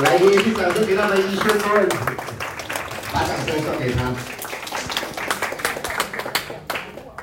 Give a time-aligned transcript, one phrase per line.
[0.00, 1.88] 来，一起掌声给他们一宣传，
[3.12, 4.12] 把掌声送给他。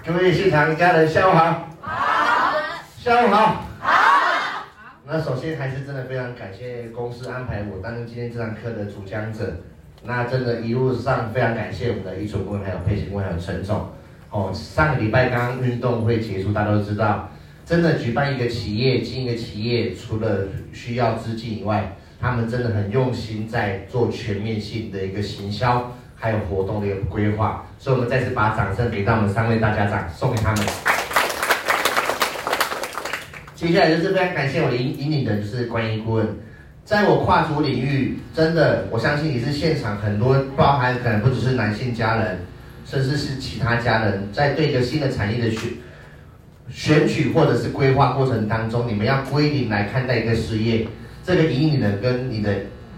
[0.05, 1.69] 各位现场家人，下午好。
[1.79, 2.53] 好。
[2.99, 3.65] 下午好。
[3.79, 4.65] 好。
[5.05, 9.61] 那首先还是真的非常感谢公司安排我担任今天这堂课的主讲者。
[10.03, 13.89] 那真的，一路上非常感谢我们的一纯顾问，还有佩奇顾问，还有陈总。
[14.29, 17.31] 哦，上个礼拜刚刚运动会结束，大家都知道。
[17.65, 20.41] 真的举办一个企业，经营一个企业，除了
[20.73, 21.95] 需要资金以外，
[22.25, 27.63] 他们真的很用心在做全面性的一个行销，还有活动的一个规划。
[27.77, 30.65] 所以，我们再次把掌声给到我们三位大家长，送给他们。
[33.53, 36.27] 接下来就是非常感谢我引引领的，就是观音顾问，
[36.83, 42.39] 在我跨足领域，真的，我相信你是现场很多，包含可能不只是男性家人，
[42.87, 45.69] 甚至是其他家人，在对一个新的产业的选。
[46.71, 50.87] 选取或者是规划过程当中，你们要归零来看待一个事业，
[51.25, 52.53] 这个引领人跟你的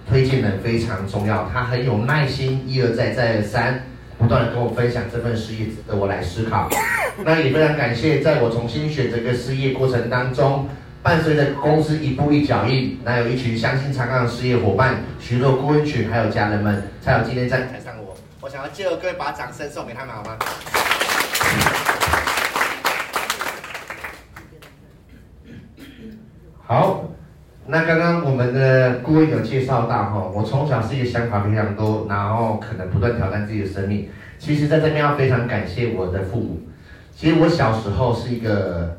[0.10, 3.84] 推荐人非常重要，他很有耐心，一而再再而三，
[4.18, 6.70] 不断的跟我分享这份事业值得我来思考。
[7.24, 10.68] 那也非常感谢，在我重新选择个事业过程当中，
[11.02, 18.14] 伴随着公司一步一脚印，那有一群相信长冈的事业伙伴，许多顾问群，还有家人们，才有今天在台上我。
[18.42, 20.38] 我想要借由各位把掌声送给他们，好吗？
[26.68, 27.06] 好，
[27.70, 34.08] 那刚刚我们的顾问有介绍到哈，我从小是一个想法非常多，然后可能不断挑战自己的生命。
[34.40, 36.62] 其实在这边要非常感谢我的父母。
[37.14, 38.98] 其实我小时候是一个，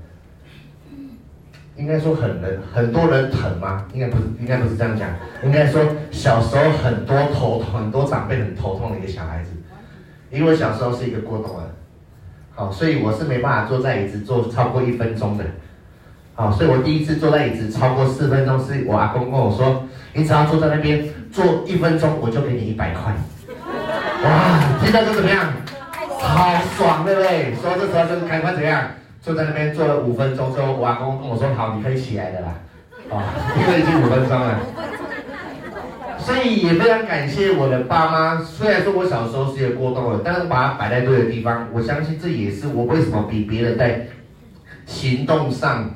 [1.76, 3.86] 应该说很人很多人疼吗？
[3.94, 5.08] 应该不是，应该不是这样讲。
[5.42, 9.52] 应该说小时候很多头痛，很多长辈很头痛的一个小孩子。
[10.30, 11.64] 因为我小时候是一个过动儿，
[12.54, 15.44] 好，所以我是没办法坐在椅子坐超过一分钟的。
[16.38, 19.82] 好，所以我第一次坐在椅子超过四分钟，是我阿公跟我说
[20.14, 23.12] ：“你只要坐在那边坐一分钟，我就给你一百块。”
[24.22, 25.52] 哇，听到就怎么样？
[26.20, 27.52] 好爽，对不对？
[27.56, 28.84] 所以这时候就是赶快怎样？
[29.20, 32.54] 坐在那边坐了五分钟之后，我阿公跟我说：“好，你可以起来的啦。”
[33.10, 33.18] 啊，
[33.60, 34.60] 因为已经五分钟了。
[36.20, 38.40] 所以也非常感谢我的爸妈。
[38.40, 44.06] 虽然说我小时候是一个过动的，但是把它摆在对的地方，我相信这也是我为什么比别人在
[44.86, 45.90] 行动上。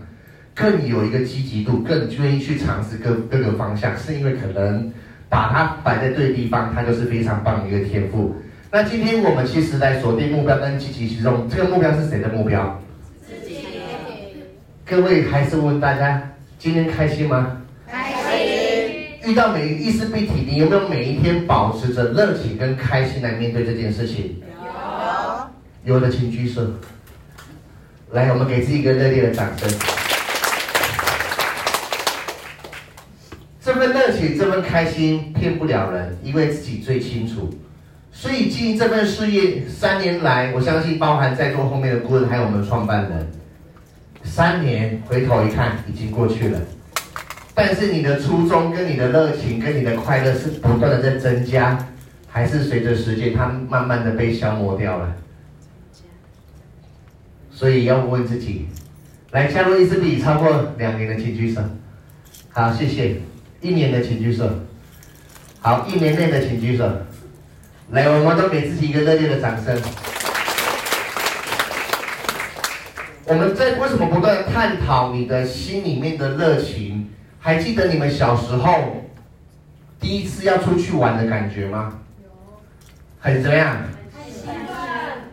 [0.54, 4.92] 更有一个积极度，更愿意去尝试各各个方向，是因为可能
[5.28, 8.34] 把它摆在对地方，它就是非常棒的一个天赋。
[8.70, 12.80] 那今天我们其实来锁定目标跟积极行动，这个目标是谁的目标？
[13.26, 13.58] 自己。
[14.84, 16.22] 各位还是问大家，
[16.58, 17.62] 今天开心吗？
[17.86, 19.30] 开心。
[19.30, 24.42] 遇到每一事必体，你有没有每一天保持着热情跟开心来面对这件事情？
[25.84, 25.94] 有。
[25.94, 26.62] 有的请举手。
[28.10, 30.01] 来，我们给自己一个热烈的掌声。
[33.64, 37.48] 这份热情，这份开心骗不了人，因为自己最清楚。
[38.10, 43.30] 所以经营这份事业三年来，我相信包含在座后面的顾问，还有我们创办人，
[44.24, 46.60] 三年回头一看已经过去了。
[47.54, 51.78] 但是你的初衷、跟你的热情、跟你的快乐是不断的在增加，
[52.26, 55.14] 还是随着时间它慢慢的被消磨掉了？
[57.52, 58.66] 所以要问自己，
[59.30, 61.60] 来加入一支笔超过两年的请举手。
[62.50, 63.20] 好，谢谢。
[63.62, 64.44] 一年的请举手，
[65.60, 66.84] 好，一年内的请举手，
[67.92, 69.80] 来，我们都给自己一个热烈的掌声。
[73.24, 77.08] 我们在为什么不断探讨你的心里面的热情？
[77.38, 79.04] 还记得你们小时候
[80.00, 81.92] 第一次要出去玩的感觉吗？
[82.20, 82.28] 有，
[83.20, 83.76] 很怎么样？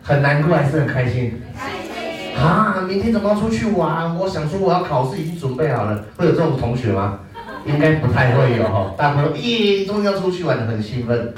[0.02, 1.42] 很难过还是很开心？
[1.58, 2.36] 开心。
[2.36, 4.16] 啊，明天怎么要出去玩？
[4.16, 7.18] 我想说我要考试，已经准备好了，会有这种同学吗？
[7.66, 11.34] 应该不太会有哈，大朋友咦，终于要出去玩，很兴奋，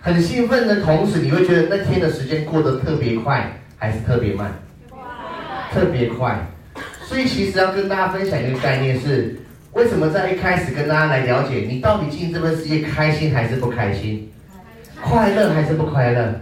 [0.00, 4.52] 很兴奋的同时，你会觉得那天的时间过得特别快，还是特别慢？
[5.72, 6.38] 特别快。
[7.04, 9.36] 所以其实要跟大家分享一个概念是，
[9.72, 14.30] 为什么在一开始跟大家来了解，你到底进这份事业开心还是不开心？
[15.00, 16.34] 快乐还是不快乐？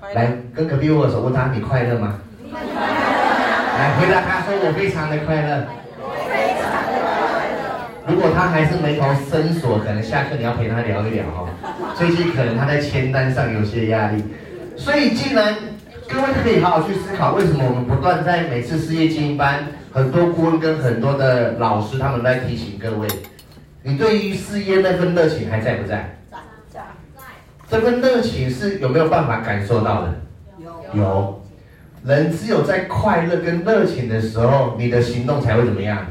[0.00, 0.14] 快乐。
[0.14, 2.18] 来跟隔壁握手，问他你快乐吗？
[2.52, 5.66] 来回答他说我非常的快乐。
[8.08, 11.48] 如果他还是眉头深锁，可能下课你要陪他聊一聊哈。
[11.98, 14.22] 最近可能他在签单上有些压力，
[14.76, 15.54] 所以既然
[16.08, 23.08] 各位可以好好去思考，为什么我们不断在每次事业精英班，很多顾问跟很多的老师他们在提醒各位，
[23.82, 26.16] 你对于事业那份热情还在不在？
[26.30, 26.38] 在
[26.72, 26.80] 在
[27.16, 27.22] 在。
[27.68, 30.14] 这份热情是有没有办法感受到的？
[30.58, 31.00] 有。
[31.02, 31.42] 有。
[32.04, 36.06] 人只有在快乐跟热情的时候，你的行动才会怎么样？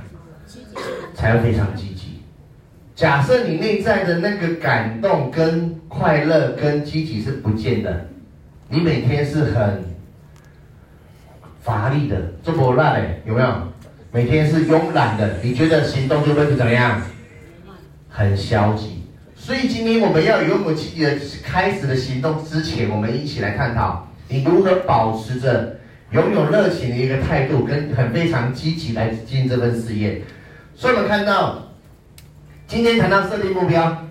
[1.16, 2.22] 才会非常积极。
[2.94, 8.06] 假设你内在的那个感动、跟快乐、跟积极是不见的，
[8.70, 9.84] 你每天是很
[11.62, 13.48] 乏力的，做不烂嘞，有没有？
[14.12, 17.02] 每天是慵懒的，你觉得行动就会是怎么样？
[18.10, 19.04] 很消极。
[19.36, 25.76] 所以今天我们要拥有勇气的开始的行动之前，我们一起来探讨你如何保持着
[26.12, 30.22] 拥有热情的一个态度，跟很非常积极来经营这份事业。
[30.78, 31.70] 所以我们看到，
[32.68, 34.06] 今天谈到设定目标，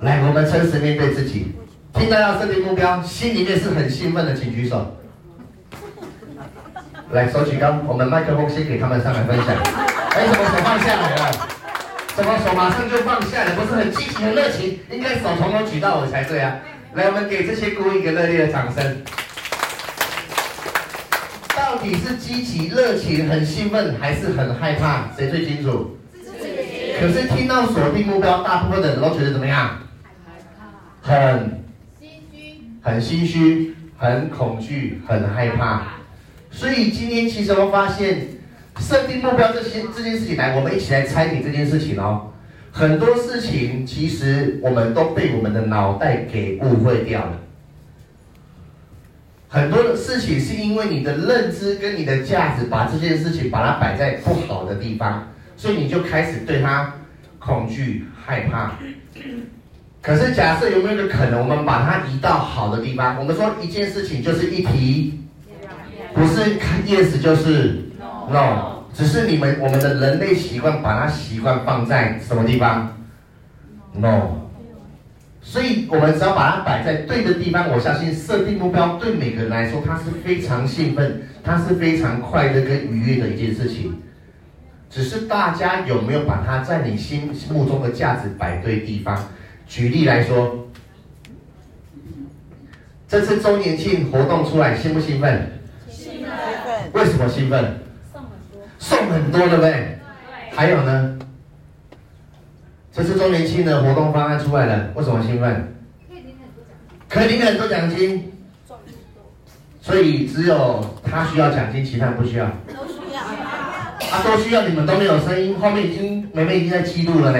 [0.00, 1.52] 来，我们诚实面对自己。
[1.92, 4.96] 听到要设定目标，心里面是很兴奋的，请举手。
[7.12, 9.48] 来，手举高，我们麦克风先给他们上来分享。
[9.48, 11.48] 哎，怎么手放下来了？
[12.16, 13.54] 怎么手马上就放下了？
[13.54, 16.56] 不是很积极、很热情，应该手从头举到尾才对啊！
[16.94, 19.02] 来，我们给这些顾问一个热烈的掌声。
[21.54, 25.10] 到底是积极、热情、很兴奋，还是很害怕？
[25.16, 25.97] 谁最清楚？
[27.00, 29.78] 可是听到锁定目标，大部分的人都觉得怎么样？
[31.02, 31.64] 很
[31.98, 35.82] 心虚，很心虚，很恐惧，很害怕。
[36.50, 38.28] 所以今天其实我发现。
[38.80, 42.30] 设定目标这些这件事情来，我们一起来猜你这件事情哦。
[42.70, 47.32] 很多事情其实我们都被我们的脑袋给误会掉了。
[49.48, 55.26] 很多的事情是因为你的认知跟你的价值，把这件事情把它摆在不好的地方，
[55.58, 56.94] 所以你就开始对他
[57.38, 58.72] 恐惧害怕。
[60.00, 63.18] 可是假设有没有一个可能，我们把它移到好的地方？
[63.18, 65.20] 我们说一件事情就是一题，
[66.14, 67.84] 不是看 yes 就是。
[68.30, 72.94] no，只是你们我们的人类习惯把它习惯放在什么地方
[73.94, 74.20] ？no，
[75.40, 83.94] 所以我们只要把它摆在对的地方，我相信设定目标对每个人来说，它是非常兴奋，它是非常快乐跟愉悦的一件事情。
[84.90, 89.28] 只是大家有没有把它在你心目中的价值摆对地方？
[89.66, 90.66] 举例来说，
[93.06, 95.60] 这次周年庆活动出来，兴不兴奋？
[95.90, 96.30] 兴奋。
[96.92, 97.80] 为什么兴奋？
[98.78, 99.98] 送很多，对不对？
[100.52, 101.18] 还有呢？
[102.90, 105.74] 这次周年庆的活动方案出来了，为什么兴奋？
[106.08, 107.08] 可以领很多奖金。
[107.08, 108.32] 可以领很多奖金
[109.82, 112.50] 所以只有他需要奖金，其他人不需要。
[114.10, 117.38] 啊，都需要，你们都没有声音，后面已经妹妹已经在记录了呢。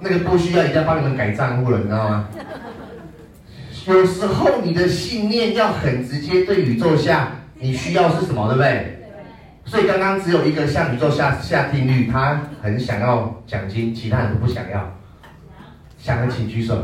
[0.00, 2.28] 那个不需要，已经在帮你们改账户了，你知道吗？
[3.86, 8.94] 有时候你的信念要很直接，对宇宙下你需要是什么，对不对？
[9.64, 14.92] 所以刚刚只有一个向宇宙下下定律，他很想要奖金，其他人都不想要。
[15.98, 16.76] 想的请举手。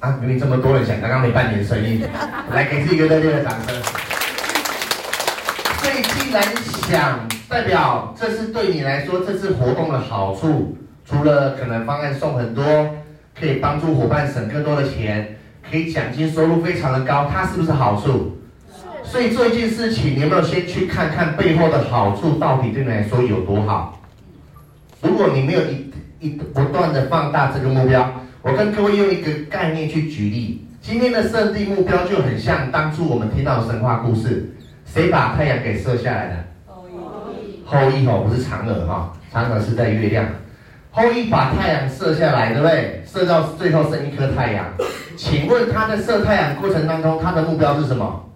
[0.00, 2.02] 啊，明明这么多人想，刚刚没半点声音，
[2.50, 4.19] 来给自己一个热烈的掌声。
[6.30, 6.44] 既然
[6.88, 12.64] 想，代表这是对你来说这次活动的好处，除了可能方案送很多，
[13.36, 15.36] 可以帮助伙伴省更多的钱，
[15.68, 18.38] 可以奖金收入非常的高，它是不是好处？
[19.02, 24.00] 所以做一件事情，你有没有先去看看背后的好处到底对你来说有多好？
[25.02, 25.90] 如果你没有一
[26.20, 28.08] 一不断的放大这个目标，
[28.42, 30.64] 我跟各位用一个概念去举例。
[30.80, 34.54] 今天的设定目标就很像当初我们听到的神话故事，
[34.92, 36.34] 谁把太阳给射下来的？
[36.66, 37.64] 后羿。
[37.64, 40.26] 后羿哦，不是嫦娥哈，嫦娥是在月亮。
[40.90, 43.04] 后羿把太阳射下来，对不对？
[43.06, 44.66] 射到最后剩一颗太阳。
[45.16, 48.28] 请问他在射太阳过程当中，他的目标是什么？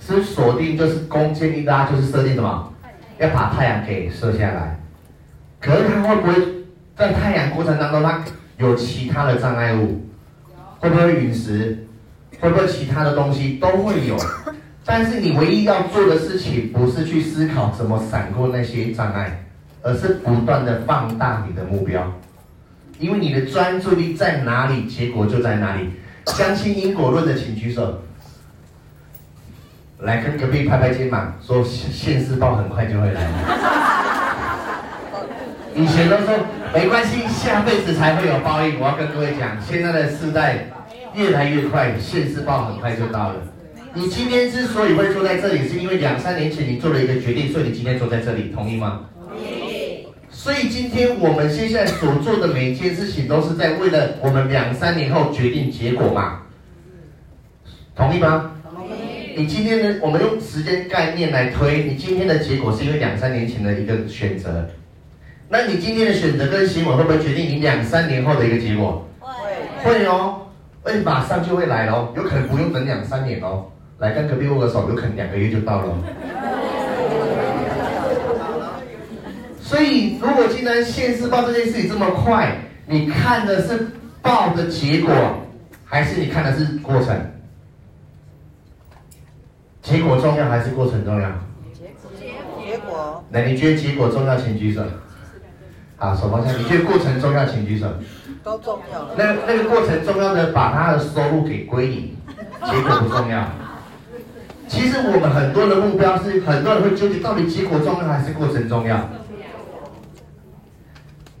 [0.00, 2.72] 是锁定，就是弓箭一拉，就是设定什么？
[3.18, 4.80] 要把太阳给射下来。
[5.60, 6.34] 可是他会不会
[6.96, 8.24] 在太阳过程当中，他
[8.56, 10.04] 有其他的障碍物？
[10.80, 11.84] 会不会陨石？
[12.40, 14.16] 会不会其他的东西都会有？
[14.90, 19.44] 但是你唯一要做的事情，不是去思考怎么闪过那些障碍，
[19.82, 22.10] 而是不断的放大你的目标。
[22.98, 25.90] 因为你的专注力在哪里，结果就在哪里。
[26.28, 27.98] 相信因果论的，请举手。
[29.98, 33.28] 来跟隔壁拍拍肩膀，说现世报很快就会来。
[35.74, 36.34] 以前都说
[36.72, 38.80] 没关系，下辈子才会有报应。
[38.80, 40.64] 我要跟各位讲，现在的世代
[41.12, 43.34] 越来越快，现世报很快就到了。
[43.94, 49.06] 你今天之所以会坐在这里，是因为两三年前你做了一个决定，所以你今天坐在这里，同意吗？
[49.28, 50.06] 同意。
[50.30, 56.42] 所以今天我们现在所做的每一件事情，都是在为了我们两三年后决定结果嘛？
[57.96, 58.52] 同意吗？
[58.62, 64.68] 同意你今天的，我们用时间概念来推，你今天的结果是因为两三年前的一个选择，
[65.48, 69.08] 那你今天的选择跟行为会不会决定你两三年后的一个结果？
[69.18, 70.46] 会，会哦，
[70.84, 73.66] 而且马上就会来哦，有可能不用等两三年哦。
[73.98, 75.94] 来跟隔壁握个手，有可能两个月就到了。
[79.60, 83.88] 所以，如果今然现世报这件事情这么快，你看的是
[84.22, 85.12] 报的结果，
[85.84, 87.14] 还是你看的是过程？
[89.82, 91.28] 结果重要还是过程重要？
[91.74, 93.24] 结果。
[93.30, 94.82] 那你觉得结果重要，请举手。
[95.96, 96.52] 好，手放下。
[96.52, 97.86] 你觉得过程重要，请举手。
[98.44, 99.08] 都重要。
[99.16, 102.16] 那那个过程重要的，把他的收入给归你，
[102.64, 103.46] 结果不重要。
[104.68, 109.08] 其实我们很多的目标是，很多人会纠结，到底结果重要还是过程重要？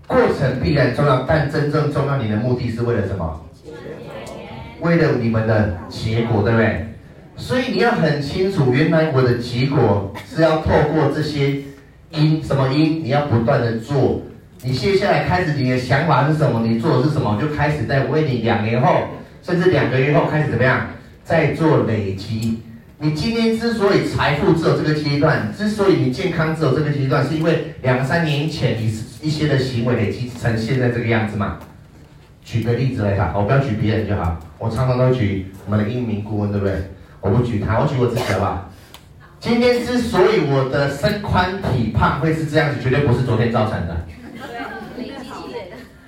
[0.06, 3.44] 过程必然重要，但真正重要，你的目的是为了什么？
[4.80, 6.86] 为了你们的结果，对不对？
[7.36, 11.62] 所以你要很清楚，原来我的结果是要透过这些
[12.10, 13.04] 因，什么因？
[13.04, 14.22] 你要不断的做。
[14.62, 16.66] 你接下来开始，你的想法是什么？
[16.66, 17.38] 你做的是什么？
[17.40, 19.02] 就开始在为你两年后，
[19.42, 20.86] 甚至两个月后开始怎么样，
[21.22, 22.62] 在做累积。
[23.00, 28.86] 你今天之所以财富只有这个阶段，之所以你健康只有这个阶段，是因为两三年前你
[29.22, 31.58] 一些的行为累积成现在这个样子嘛？
[32.44, 34.40] 举个例子来讲，我不要举别人就好。
[34.58, 36.74] 我常常都举我们的英明顾问，对不对？
[37.20, 38.68] 我不举他，我举我自己好不好？
[39.38, 43.96] 今天之所以我的身宽体胖会是这样子，绝对不是昨天造成的。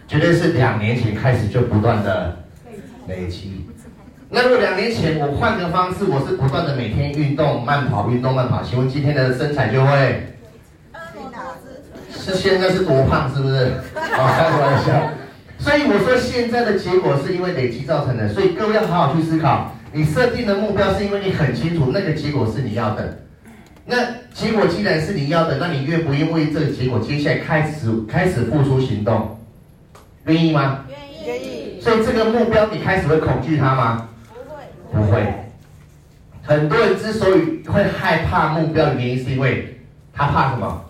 [0.08, 2.36] 绝对是两年前开始就不断的
[3.06, 3.69] 累积。
[4.32, 10.26] 那如果两年前我换个方式，我是不断的每天运动、慢跑、运动、慢跑，请问今天的身材就会？
[12.12, 13.72] 是现在是多胖，是不是？
[13.94, 15.10] 好， 开玩笑。
[15.58, 19.72] 所以我说现在的结果是因为累积造成的，所以各位要好好去思考。
[19.92, 23.18] 你设定的目标是因为你很清楚那个结果是你要的。
[23.86, 23.96] 那
[24.32, 29.36] 结果既然是你要的，那你愿不愿意为这个结果接下来开始开始付出行动？
[30.26, 30.84] 愿意吗？
[31.26, 31.80] 愿意。
[31.80, 34.06] 所以这个目标你开始会恐惧它吗？
[34.92, 35.34] 不会。
[36.42, 39.80] 很多人之所以会害怕目标的原因，是因为
[40.12, 40.84] 他怕什么？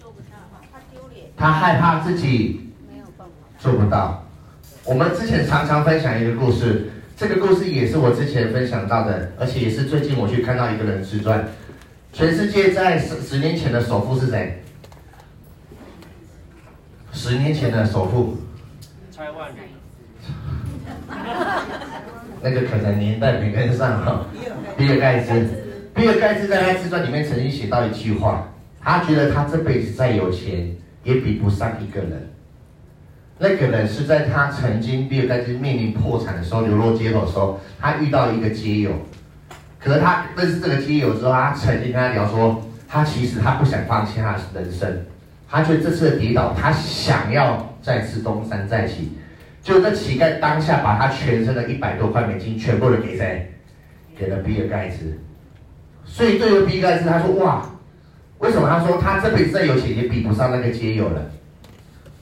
[0.00, 0.36] 做不到，
[0.72, 1.26] 他丢脸。
[1.36, 4.24] 他害怕自己没有办法做不到。
[4.84, 11.48] 我们之前常常分享一个故事，这个故事也是我之前分享到的，而且也是最近我去看到一个人自传。
[12.12, 14.62] 全世界在十十年前的首富是谁？
[17.12, 18.36] 十年前的首富，
[19.10, 19.58] 蔡万里，
[22.46, 24.24] 那个可能年代没跟上哈。
[24.78, 25.48] 比尔盖茨，
[25.92, 28.46] 比尔盖茨在他自传里面曾经写到一句话，
[28.80, 30.70] 他觉得他这辈子再有钱
[31.02, 32.30] 也比不上一个人。
[33.38, 38.92] 那个人是在他曾经比尔盖茨面临破产的时候，流落街头的时候，他遇到一个街友。
[39.80, 45.04] 可是他认识这个街友之后，他曾经跟他聊说，他其实他不想放弃他的人生。
[45.50, 49.15] 他觉得这次的跌倒，他想要再次东山再起。
[49.66, 53.52] 就那乞丐当下把他全身的一百多块美金全部都给谁？
[54.16, 55.18] 给了比尔盖茨。
[56.04, 57.68] 所以对于比尔盖茨，他说：“哇，
[58.38, 58.68] 为什么？
[58.68, 61.20] 他说他这辈子再有钱也比不上那个街友了，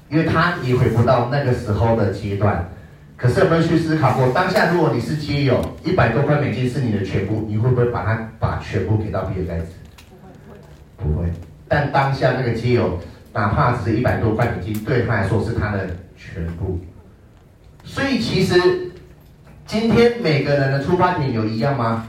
[0.09, 2.67] 因为他也回不到那个时候的阶段。
[3.15, 9.67] 可是有没有去思考过，当下如果你是街友，一百多块美金是你的全部，你会不会把他把全部给到比尔盖茨？
[10.97, 11.31] 不会，不会。
[11.69, 12.99] 但当下那个街友。”
[13.35, 16.79] 哪怕只是一百多块美金，对他来说是他的全部。
[17.85, 18.91] 所以其实
[19.67, 22.07] 今天每个人的出发点有一样吗？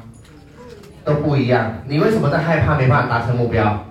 [1.03, 1.73] 都不一样。
[1.87, 3.85] 你为什么在害怕没办法达成目标？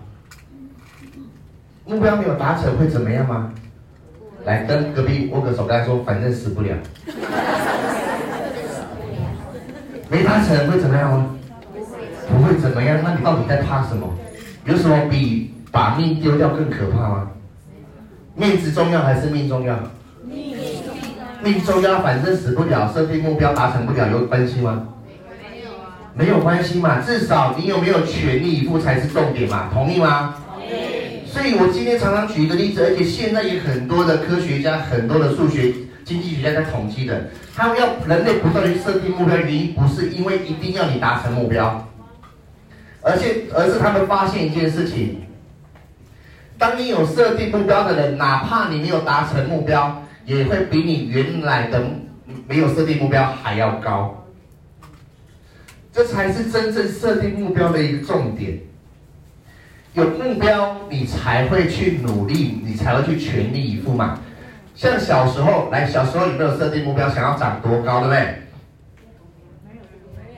[1.87, 3.53] 目标没有达成会怎么样吗？
[4.45, 6.77] 来跟隔壁握个手，跟他说，反正死不了。
[10.11, 11.37] 没达成会怎么样吗？
[12.29, 12.99] 不会怎么样。
[13.05, 14.13] 那你到底在怕什么？
[14.65, 15.55] 有什么比？
[15.71, 17.31] 把命丢掉更可怕吗？
[18.37, 19.77] 面子重要还是命重要？
[21.45, 24.89] 命，命重要，反正死不了，设定目标达成不了，有关系吗？
[25.47, 30.37] 没有啊，没有关系嘛，至少你有没有全力以赴才是重点嘛，同意吗？
[30.49, 31.21] 同意。
[31.27, 35.73] 所以我今天常常举一个例子，而且现在也很多的科学家、很多的数学、
[36.05, 41.89] 经济学家在统计的，他们要人类不断去设定目标，原因不是因为一定要你达成目标，
[43.03, 45.21] 而且而是他们发现一件事情。
[46.57, 51.83] 当你有设定目标的人，哪怕你没有达成目标，也会比你原来的
[52.47, 54.25] 没有设定目标还要高。
[55.93, 58.59] 这才是真正设定目标的一个重点。
[59.93, 64.19] 有目标，你才会去努力，你才会去全力以赴嘛。
[64.75, 68.35] 像小时候，来，小时候有没有设定目标，想要长多高，对不对？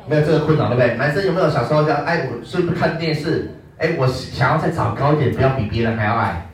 [0.09, 0.95] 没有这个困扰，对不对？
[0.97, 2.05] 男生有没有小时候这样？
[2.05, 3.50] 哎，我是不是看电视？
[3.78, 6.46] 哎，我想要再长高一点，不要比别人还要矮。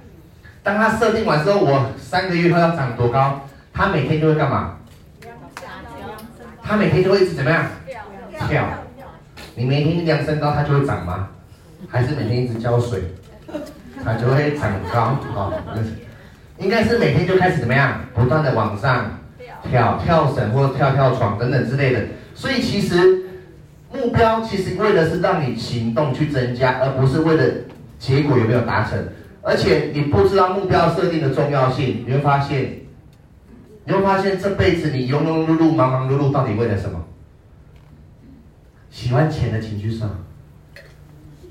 [0.62, 3.48] 当他设定完之后，我三个月后要长多高？
[3.72, 4.76] 他每天就会干嘛？
[6.62, 7.66] 他每天就会一直怎么样？
[8.48, 8.64] 跳。
[9.54, 11.28] 你每天一量身高，他就会长吗？
[11.88, 13.02] 还是每天一直浇水？
[14.04, 15.52] 它就会长高哦。
[16.58, 19.18] 应该是每天就开始怎么样，不断的往上
[19.68, 22.00] 跳跳绳或跳跳床等等之类的。
[22.34, 23.24] 所以其实
[23.92, 27.44] 目标其实为的是让你行动去增加，而不是为了
[27.98, 28.98] 结果有没有达成。
[29.42, 32.80] 而且你不知道目标设定的重要性，你会发现，
[33.84, 37.04] 你会发现这辈子你庸庸碌碌、忙忙碌碌，到底为了什么？
[38.90, 40.06] 喜欢钱的请举手。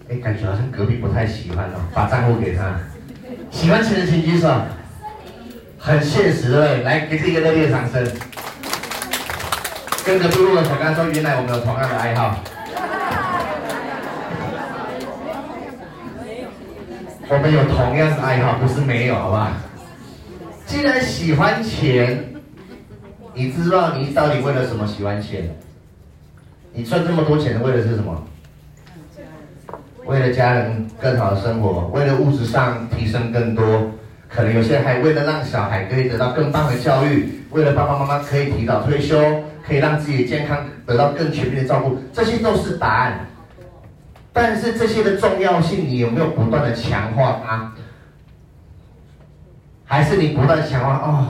[0.10, 2.80] 哎，感觉好像隔壁不太喜欢哦， 把账户给他。
[3.50, 4.50] 喜欢钱的请举手。
[5.84, 6.84] 很现实，对不对？
[6.84, 8.06] 来，给自己一个热烈掌声。
[10.06, 12.38] 跟隔壁路的小刚说，原来我们有同样的爱好。
[17.32, 19.54] 我们有同样的爱好，不是没有，好吧？
[20.66, 22.26] 既然喜欢钱，
[23.34, 25.50] 你知道你到底为了什么喜欢钱？
[26.74, 28.22] 你赚这么多钱，为的是什么？
[30.06, 33.90] 为了家人更好的生活，为了物质上提升更多。
[34.28, 39.18] 可能有些还为了让小孩可以得到更棒的教育，为了爸爸妈妈可以提早退休，
[39.66, 43.26] 可以让自己的健康得到更全面的照顾，这些都是答案。
[44.34, 47.72] 但是这些的重要性，你有没有不断的强化它？
[49.86, 50.96] 还是你不断强化？
[51.06, 51.28] 哦，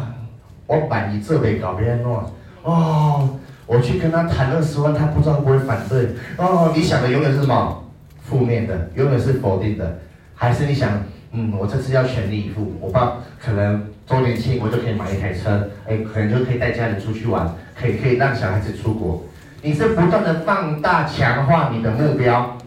[0.67, 2.23] 我把你这边搞别人弄，
[2.63, 3.29] 哦，
[3.65, 6.09] 我去跟他谈二十万，他不知道会不会反对？
[6.37, 7.83] 哦，你想的永远是什么？
[8.23, 9.99] 负面的，永远是否定的，
[10.35, 11.03] 还是你想？
[11.33, 12.73] 嗯，我这次要全力以赴。
[12.79, 19.23] 我爸可能周年庆，我就可以买一台车，哎，可能就可以带家人出去玩，可以可以让小孩子出国。
[19.61, 22.57] 你是不断的放大强化你的目标，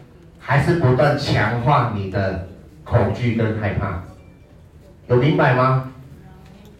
[0.47, 2.47] 还是不断强化你的
[2.85, 4.03] 恐惧跟害怕？
[5.09, 5.91] 有明白吗？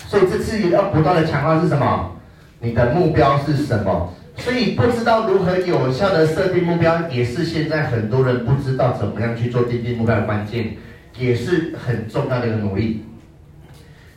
[0.07, 2.13] 所以这次要不断的强化是什么？
[2.61, 4.13] 你的目标是什么？
[4.37, 10.77] 所以不知道如何有效的设定目标，也是现在很多人不知道怎么样去做定定目标的关键。
[11.17, 13.05] 也是很重要的一个努力。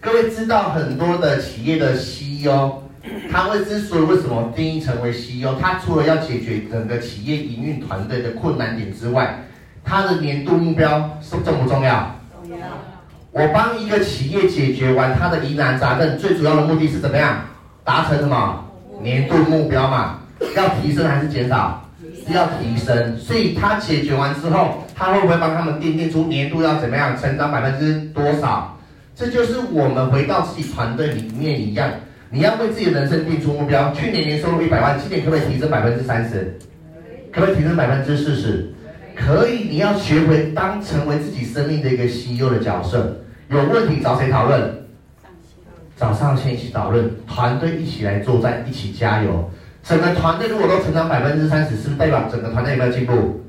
[0.01, 2.81] 各位知道很多的企业的 CEO，
[3.31, 9.43] 他会之所以为什么定义成为 CEO，他除了要解决整个企业营运团队的困难点之外，
[9.83, 12.15] 他的年度目标是重不重要？
[12.41, 12.65] 重要。
[13.31, 17.41] 我帮一个企业解决完他的疑难杂症，最主要的目的是怎么样？
[17.83, 18.65] 达成什么？
[19.01, 20.19] 年度目标嘛？
[20.55, 21.83] 要提升还是减少？
[22.29, 28.77] 要提升，所以他解决完之后，他会不会帮他们奠定出年度要怎么样成长百分之多少？
[29.15, 31.89] 这就是我们回到自己团队里面一样，
[32.29, 33.91] 你要为自己的人生定出目标。
[33.93, 36.57] 去年年收入一百万，今年可不可以提升百分之三十？
[37.31, 38.73] 可不可以提升百分之四十？
[39.15, 43.23] 可以，你要学会当成为自己生命的一个 CEO 的角色。
[43.49, 44.85] 有问题找谁讨论？
[45.97, 49.49] 找上线一起讨论，团队一起来作战，一起加油。
[49.81, 53.41] 整个团队如果都成长百分之三十，是不是代表整个团队有没有进步？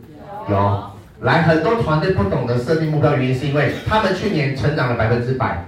[0.48, 0.82] 有。
[1.20, 5.64] 来，很多团队不懂得设定目标，原因是因为他们去年成长了百分之百，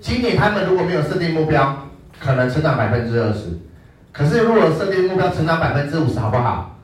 [0.00, 1.90] 今年他们如果没有设定目标，
[2.24, 3.58] 可能成长百分之二十。
[4.12, 6.78] 可是如果设定目标成长百分之五十，好不好？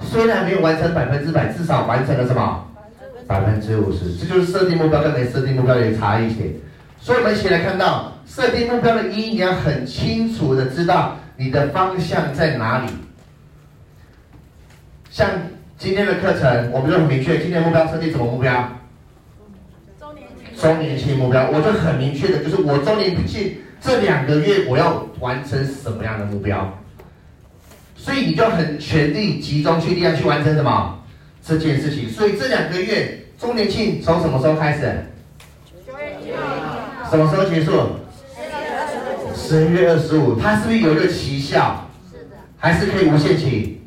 [0.00, 2.66] 虽然没有完成百分之百，至少完成了什么？
[3.26, 4.14] 百分之五十。
[4.16, 6.52] 这就是设定目标跟没设定目标的差异点。
[7.00, 11.16] 所以我们一起来看到设定目标的意义，你要很清楚的知道。
[11.36, 12.86] 你的方向在哪里？
[15.10, 15.28] 像
[15.76, 18.52] 今天的课程，我们就很明确，今天目标设定什么目标？
[20.60, 21.16] 周年庆。
[21.18, 26.78] 目标，我就很明确的，就是我周年庆这两个月我要完成什么样的目标？
[27.96, 30.98] 所以你就很全力集中去力量去完成什么
[31.42, 32.10] 这件事情？
[32.10, 35.06] 所以这两个月周年庆从什么时候开始？
[37.10, 37.72] 什么时候结束？
[39.34, 41.88] 十一月二十五，它是不是有一个期效？
[42.58, 43.80] 还是可以无限期？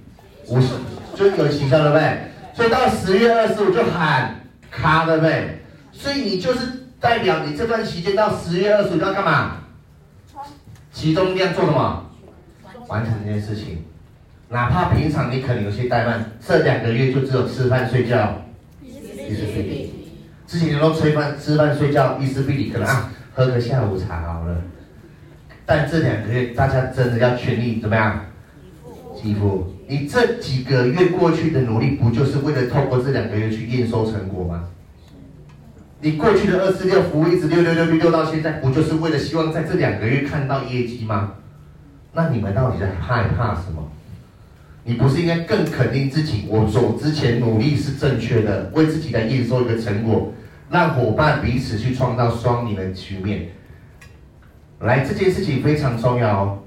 [0.48, 0.70] 无限，
[1.16, 2.18] 就有期效，对不对？
[2.56, 4.40] 所以到十月二十五就喊
[4.72, 5.57] 卡，对不对？
[5.98, 6.60] 所以你就是
[7.00, 9.58] 代表你这段期间到十月二十五要干嘛？
[10.94, 12.06] 集中力量做什么？
[12.88, 13.84] 完成这件事情。
[14.50, 18.44] 哪怕平常你可能有些怠慢，这两个月就只有吃饭睡觉，
[18.84, 19.90] 伊丝碧媞。
[20.46, 24.56] 之前你都吃饭吃饭睡觉，伊丝碧媞，可能啊喝个下午茶好了。
[25.66, 28.24] 但这两个月，大家真的要全力怎么样？
[29.20, 34.64] 几乎，你这几个月过去的努力，不就是为了透过这两个月去验收成果吗？
[36.00, 41.34] 你过去的二四六服务一直六六六六六到现在，不就是为了希望在这两个月看到业绩吗？
[42.14, 43.92] 那你们到底在害怕什么？
[44.84, 46.46] 你不是应该更肯定自己？
[46.48, 50.34] 我走之前努力是正确的，为自己来验收一个成果，
[50.70, 53.50] 让伙伴彼此去创造双赢的局面。
[54.80, 56.60] 来，这件事情非常重要哦。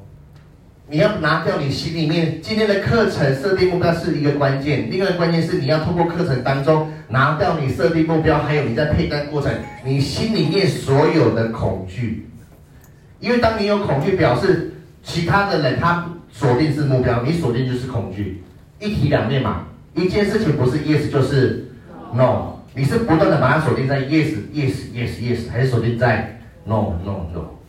[0.90, 9.52] 你要拿掉你心里面今天的课程设定目标是一个关键，另外一个关键是你要通过课程当中拿掉你设定目标，还有你在配单过程
[9.84, 12.28] 你心里面所有的恐惧，
[13.20, 18.42] 因为当你有恐惧，表示其他的人他锁定是目标，你锁定就是恐惧，
[18.80, 21.68] 一体两面嘛，一件事情不是 yes 就是
[22.12, 27.59] no，你是不断的把它锁定在 yes yes yes yes，还是锁定在 no no no。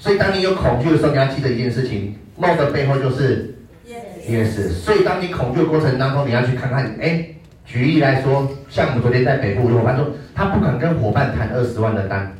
[0.00, 3.54] 所以，当你有恐惧的时候，你要记得一件事情：no 的背后就是
[3.86, 4.70] yes。
[4.70, 7.22] 所以，当你恐惧的过程当中，你要去看看，哎，
[7.66, 12.34] 举例来说，像我们昨天在北部，伙伴说他不肯跟伙伴谈二十万的单，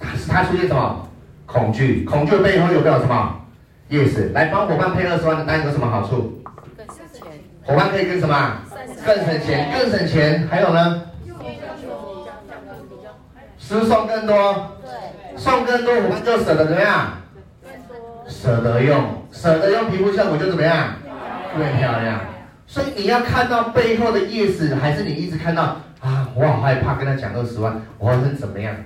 [0.00, 1.08] 他是他出现什么
[1.46, 2.02] 恐惧？
[2.04, 3.40] 恐惧的背后有没有什么
[3.88, 4.32] yes？
[4.32, 6.42] 来帮伙伴配二十万的单有什么好处？
[6.76, 7.22] 更省钱。
[7.62, 8.56] 伙伴可以跟什么？
[9.06, 10.48] 更省钱，更省钱。
[10.50, 11.04] 还有呢？
[13.60, 14.76] 是不是送更多？
[15.40, 17.12] 送更多，我们就舍得怎么样？
[18.28, 20.88] 舍得用，舍得用，皮肤效果就怎么样？
[21.56, 22.20] 更漂亮。
[22.66, 26.28] 所以你要看到背后的意思，还是你一直看到啊？
[26.34, 28.76] 我好害怕跟他讲二十万，我是怎么样？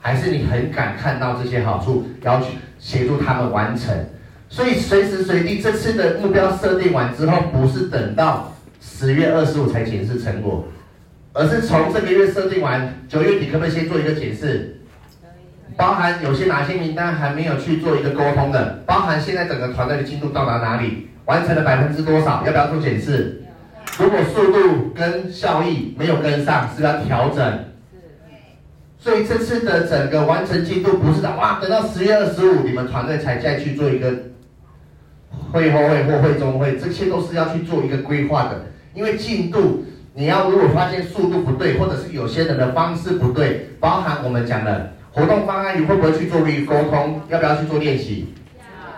[0.00, 3.94] 还是你很敢看到这些好处，要去协助他们完成？
[4.48, 10.64] 所以随时随地，这次的目标设定完之后，不是等到十月二十五才检视成果，
[11.34, 14.77] 而是从这个月设定完，九月底可不可以先做一个检视？
[15.76, 23.44] 包含有些哪些名单还没有去做一个沟通的，包含现在整个团队的进度到达哪里，完成了百分之多少，要不要做检视？
[23.96, 27.64] 如果速度跟效益没有跟上，是要调整。
[28.98, 34.12] 所以这次的整个完成进度不是的哇，等到十月二十五你们团队才再去做一个
[35.52, 38.66] 会后会或会中会，这些都是要去做一个规划的。
[38.94, 44.94] 因为进度你要如果发现速度不对，或者是有些人的方式不对，包含我们讲的。
[45.18, 47.20] 活动方案你会不会去做一个沟通？
[47.28, 48.32] 要不要去做练习？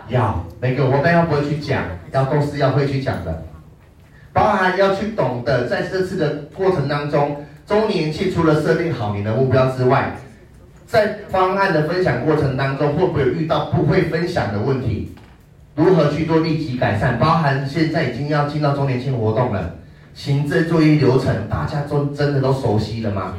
[0.08, 0.44] 要。
[0.60, 3.42] 每个活动要不会去讲，要都是要会去讲的。
[4.34, 10.14] 包含要去懂得，在这次的过程当中，周年庆除了设定好你的目标之外，
[10.86, 15.14] 在方案的分享过程当中，会不会遇到不会分享的问题？
[15.74, 17.18] 如何去做立即改善？
[17.18, 19.74] 包含现在已经要进到周年庆活动了，
[20.12, 23.34] 行政作业流程，大家都真的都熟悉了吗？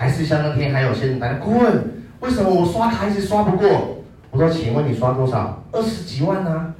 [0.00, 1.84] 还是像那天还有些人来顾问，
[2.20, 4.02] 为什么我刷卡一直刷不过？
[4.30, 5.62] 我说，请问你刷多少？
[5.72, 6.72] 二十几万呢、啊？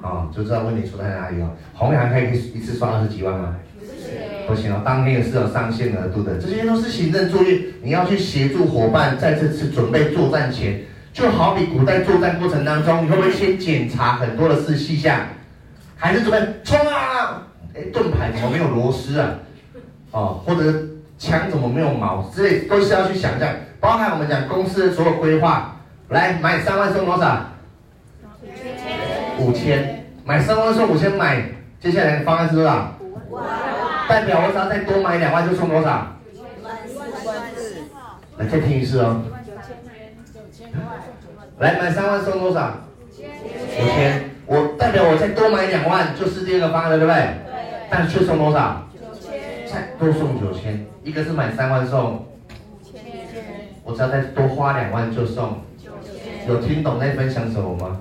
[0.00, 1.50] 啊、哦，就知道问题出在哪里了。
[1.74, 3.56] 红蓝可以一次刷二十几万吗？
[4.46, 6.38] 不行哦，当天也是有上限额度的。
[6.38, 15.22] 这些都是行政作业，你要去协助伙伴在这次准备作战前，就好比古代作战过程当中，你会不会先检查很多的事细项？
[15.96, 17.48] 还是准备冲啊？
[17.74, 19.34] 哎，盾牌怎么没有螺丝啊？
[20.12, 20.72] 哦，或者。
[21.20, 22.22] 枪怎么没有毛？
[22.34, 23.46] 之类都是要去想象，
[23.78, 25.76] 包含我们讲公司的所有规划。
[26.08, 27.44] 来买三万送多少？
[29.38, 30.06] 五千。
[30.24, 31.44] 买三万送五千，买
[31.78, 32.96] 接下来的方案是多少？
[32.98, 33.44] 五万。
[34.08, 36.06] 代表我只要再多买两万就送多少？
[38.38, 39.22] 来再听一次哦。
[41.58, 42.72] 来买三万送多少？
[43.18, 44.30] 五千。
[44.46, 47.22] 我代表我再多买两万就是第二个方案了，对不对？
[47.22, 47.52] 对。
[47.90, 48.88] 但是却送多少？
[49.72, 50.84] 再多送九千。
[51.04, 52.26] 一个是买三万送，
[53.84, 55.58] 我只要再多花两万就送，
[56.48, 57.98] 有听懂在分享什么吗？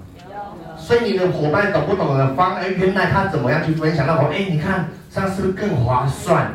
[0.77, 2.73] 所以你的伙伴懂不懂的方案？
[2.73, 4.07] 原来他怎么样去分享？
[4.07, 6.51] 那我哎，你看这样是不是更划算？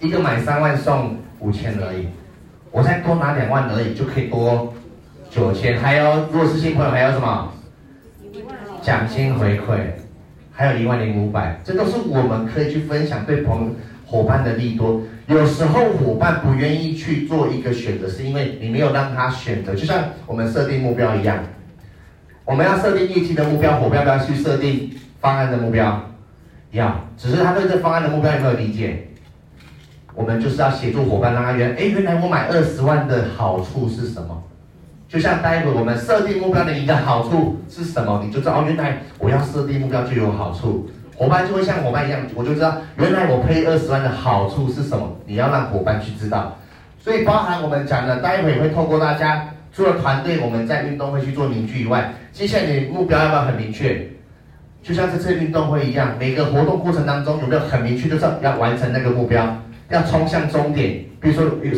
[0.00, 2.08] 一个买三万送五千而已，
[2.72, 4.74] 我再多拿两万而已就可以多
[5.30, 5.78] 九千。
[5.78, 7.52] 还有，如果是新朋友，还有什么？
[8.82, 9.78] 奖金回馈，
[10.50, 13.70] 还有一万零五百，这都是我们可以去分享对朋友。
[14.12, 19.74] 伙伴的利多，有时候伙伴不愿意去做一个选择，是因为你没有让他选择。
[19.74, 21.38] 就像我们设定目标一样，
[22.44, 26.10] 我们要设定业绩的目标，伙伴不要去设定方案的目标？
[26.72, 29.08] 要，只是他对这方案的目标有没有理解？
[30.14, 34.42] 我们就是要协助伙伴让他原，哎，原来我买二十万的好处是什么？
[35.08, 38.22] 就像待会我们设定目标的一个好处是什么？
[38.22, 40.90] 你就知道哦，原来我要设定目标就有好处。
[41.22, 45.08] 伙伴就会像伙伴一样，我就知道原来我配二十万的好处是什么。
[45.24, 46.58] 你要让伙伴去知道，
[46.98, 54.04] 所以包含我们讲的，待会会透过大家，除了团队我们在运动会去做凝聚以外，接下来你目标要不要很明确？
[54.82, 59.46] 就像这次运动会一样，每个活动过程当中有没有很明确，就是要完成那个目标，
[59.90, 61.04] 要冲向终点。
[61.20, 61.72] 比如说有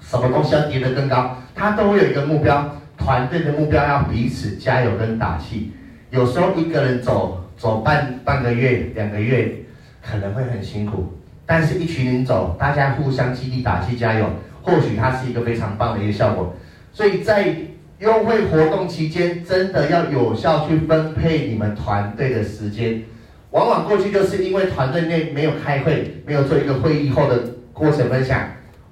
[0.00, 2.68] 什么东西要叠得更高，它都会有一个目标。
[2.96, 5.72] 团队的目标要彼此加油跟打气。
[6.10, 7.37] 有时候一个人走。
[7.58, 9.52] 走半半个月、两个月
[10.00, 11.12] 可能会很辛苦，
[11.44, 14.26] 但是一群人走，大家互相激励、打气、加油，
[14.62, 16.54] 或许它是一个非常棒的一个效果。
[16.92, 17.54] 所以在
[17.98, 23.02] 优惠活动期间真的要有效去分配你们团队的时间。
[23.50, 27.42] 往往过去就是因为团队内没有开会，没有做一个会议后的
[27.72, 28.40] 过程分享，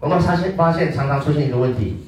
[0.01, 1.99] 我们发现发现常常出现一个问题：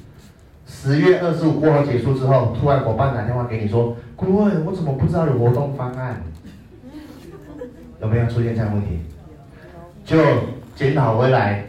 [0.66, 6.22] 十月二十五过后结束之后，突然伙伴打电话给你说，顾问，我怎么不知道有活动方案？
[8.00, 9.00] 有没有出现这样的问题？
[10.04, 10.16] 就
[10.74, 11.64] 检讨回来，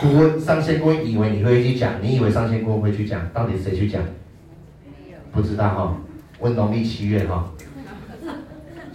[0.00, 4.02] 顾问上线顾问以为你会去讲，你以为上线顾问会去讲，到底谁去讲？
[5.30, 5.96] 不知道哈，
[6.40, 7.50] 问农历七月哈。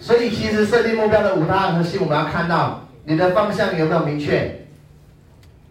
[0.00, 4.66] 所以其实设定目标的五大核心，我们要看到你的方向有没有明确。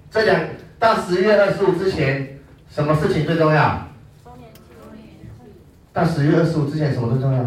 [0.10, 0.42] 这两
[0.80, 3.88] 到十月二十五之前，什么事情最重要？
[5.94, 7.46] 到十月二十五之前，什么最重要？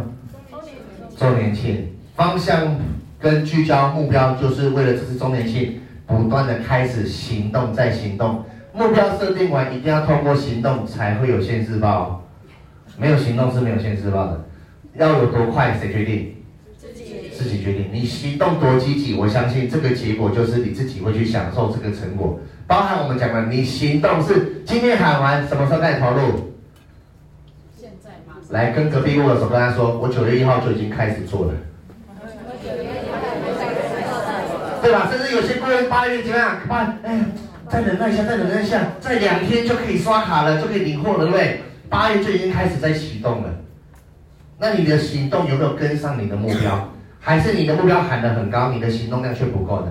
[1.16, 1.88] 周年庆。
[2.14, 2.76] 方向。
[3.20, 8.44] 跟聚焦目标，就是为了这次周年庆，不断的开始行动，再行动。
[8.72, 12.26] 目标设定完，一定要通过行动才会有现世报。
[12.96, 14.44] 没有行动是没有现世报的。
[14.94, 16.34] 要有多快，谁决定？
[16.78, 17.04] 自己。
[17.32, 17.88] 自己决定。
[17.92, 22.40] 你行动多积极，我相信这个结果就是你自己会去享受这个成果。
[22.66, 26.52] 包含我们讲的，你行动是今天喊完，什么时候开始投入？
[27.78, 28.36] 现在吗？
[28.50, 31.54] 来跟隔壁握手，跟他说，我九月一号就已经开始做了。
[34.82, 35.08] 对吧？
[35.10, 36.56] 甚至有些顾问八月怎么样？
[36.68, 37.18] 八，哎，
[37.68, 41.62] 再忍耐一下，再忍耐一下，再两天就可以刷卡了，就可以领货了，对不对？
[41.88, 43.50] 八月就已经开始在启动了。
[44.58, 46.92] 那你的行动有没有跟上你的目标？
[47.18, 49.88] 还是你的目标喊得很高，你的行动量却不够的？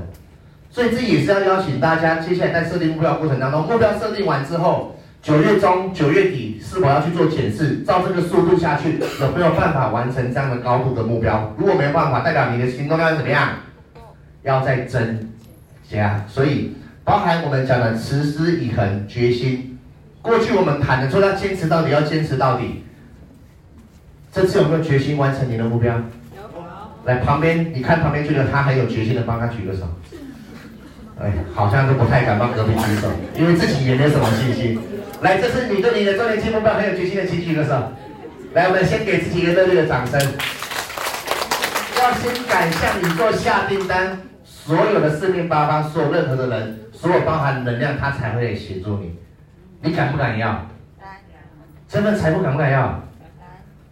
[0.72, 7.78] 所以这也是要邀请大家，接下来在设定目标过程当中，目标设定完之后，九月中、九月底是否要去做检视？
[7.80, 11.54] 照这个速度下去，有没有办法完成这样的高度的目标？
[11.58, 13.50] 如果没有办法，代表你的行动量怎么样？
[14.44, 15.30] 要再增
[15.90, 19.78] 加，所以包含我们讲的持之以恒、决心。
[20.22, 22.84] 过去我们谈的说要坚持到底，要坚持到底。
[24.32, 25.96] 这次有没有决心完成你的目标？
[25.96, 26.02] 有。
[27.06, 29.88] 来旁边，你看旁边这个他很有决心的，帮他举个手。
[31.20, 34.80] 哎，好像都不太敢帮隔壁举手，因为自己也没有什么信心。
[35.22, 37.92] 来，这是你对你的周年庆目标很有决心的，请举个手。
[38.54, 40.20] 来，我们先给自己一个热烈的掌声。
[41.98, 44.29] 要先敢向宇宙下订单。
[44.70, 49.18] 所有的四面八方，所有任何的人，所有包含能量，他才会协助你。
[49.82, 50.64] 你敢不敢要？
[51.88, 53.04] 这份财富敢不敢要？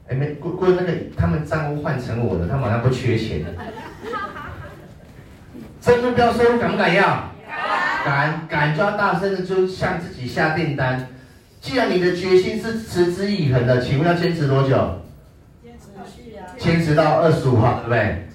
[0.07, 3.49] 哎，没过过那个，他们账户换成我的，他们好像不缺钱的。
[5.81, 7.31] 这目标收入敢不敢要？
[8.05, 11.07] 敢，敢就要大声的就向自己下订单。
[11.59, 15.01] 既然你的决心是持之以恒的，请问要坚持多久？
[16.59, 18.27] 坚持到二十五号，对不对？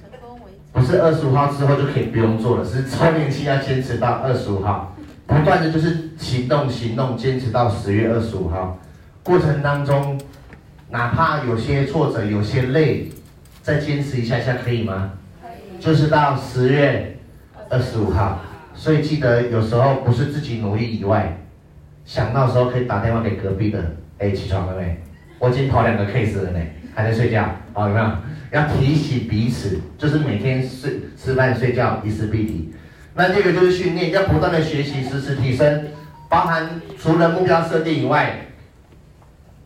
[0.73, 8.79] 不是二十五号之后就可以不用做了，是周年庆要坚持到二十五号，不断的就是行动行动，坚持到十月二十五号。
[9.23, 10.19] 过程当中，
[10.91, 13.11] 哪怕有些挫折，有些累，
[13.63, 15.13] 再坚持一下下可以吗？
[15.43, 15.83] 可以。
[15.83, 17.19] 就是到十月
[17.69, 18.41] 二十五号，
[18.75, 21.39] 所以记得有时候不是自己努力以外，
[22.05, 23.79] 想到时候可以打电话给隔壁的，
[24.19, 25.01] 哎，起床了没？
[25.39, 26.59] 我已经跑两个 case 了呢，
[26.95, 28.07] 还在睡觉，好，有没有？
[28.53, 32.73] 要提醒彼此，就是每天睡吃饭睡觉一次必提。
[33.15, 35.87] 那这个就是训练，要不断的学习，时时提升。
[36.29, 38.47] 包含除了目标设定以外，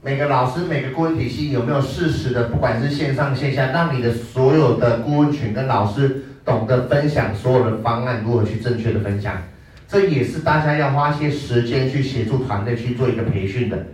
[0.03, 9.41] 每个老师每个顾问体系有没有适时的，不管是线上线下，让你的所有的顾问群跟老师懂得分享所有的方案，如何去正确的分享。
[9.89, 13.87] 这也是大家要花些时间去协助团队去做一个培训的。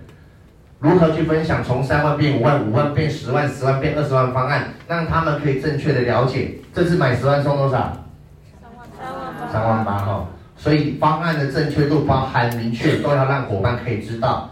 [0.82, 6.56] 如何去分享从三万变五万，五万变十万，十万变二十万方案，让他们可以正确的了解。
[6.74, 8.04] 这次买十万送多少？
[8.60, 8.88] 三万
[9.38, 9.52] 八。
[9.52, 14.50] 三万八哈，所以方案的正确度包含明确，都要让伙伴可以知道。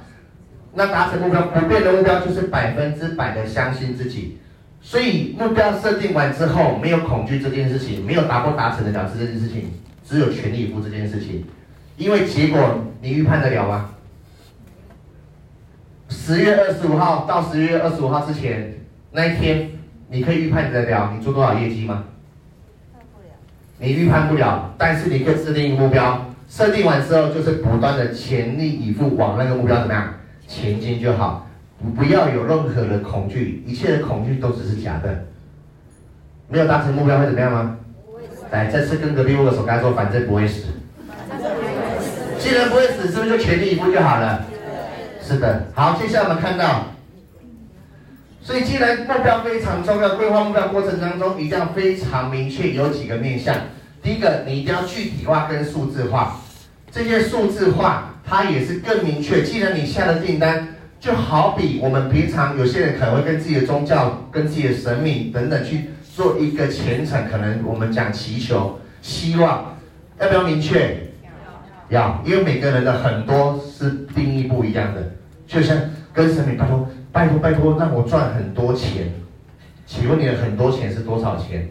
[0.73, 4.38] 那达成目标不变的目标就是百分之百的相信自己。
[4.81, 9.69] 所以目标设定完之后，没有恐惧这件事情，没有达不达成的了这件事情，
[10.09, 11.45] 只有全力以赴这件事情。
[11.97, 13.90] 因为结果你预判得了吗？
[16.11, 18.75] 十月二十五号到十月二十五号之前
[19.12, 19.70] 那一天，
[20.09, 22.05] 你可以预判得了你做多少业绩吗？
[23.79, 30.12] 你预判不了，但是你可以设定一个目标，设定完之后就是不断的全力以赴往那个目标怎么样
[30.46, 31.49] 前进就好，
[31.81, 35.27] 不不要有任何的恐惧，一切的恐惧都只是假的。
[36.49, 37.79] 没有达成目标会怎么样吗？
[38.51, 40.66] 来，这次跟隔壁握个手，跟他说反正不会死。
[42.38, 44.44] 既然不会死，是不是就全力以赴就好了？
[45.31, 46.87] 是的，好，接下来我们看到，
[48.43, 53.55] 所以既然目标非常重要，规划目标过程当中一定要非常明确，有几个面向。
[54.03, 56.40] 第一个，你一定要具体化跟数字化，
[56.90, 59.45] 这些数字化它也是更明确。
[59.45, 60.66] 既然你下了订单，
[60.99, 69.77] 就好比我们平常有些人可能会跟自己的宗教、跟自己的神明等等去做一个虔诚，可能我们讲祈求、希望，
[70.19, 70.97] 要不要明确？
[71.88, 75.01] 要，因为每个人的很多是定义不一样的。
[75.50, 75.76] 就像
[76.12, 79.12] 跟神明拜托、拜托、拜托，让我赚很多钱。
[79.84, 81.68] 请问你的很多钱是多少钱？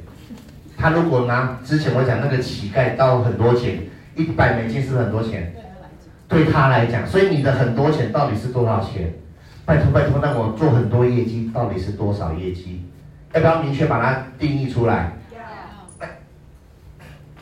[0.78, 3.80] 他如果拿之前我讲那个乞丐到很多钱，
[4.16, 5.54] 一百美金是不是很多钱？
[6.28, 9.14] 对他来讲，所以你的很多钱到底是多少钱？
[9.66, 12.84] 拜托拜托，让我做很多业绩，到底是多少业绩？
[13.34, 15.14] 要不要明确把它定义出来？
[15.32, 16.08] 要。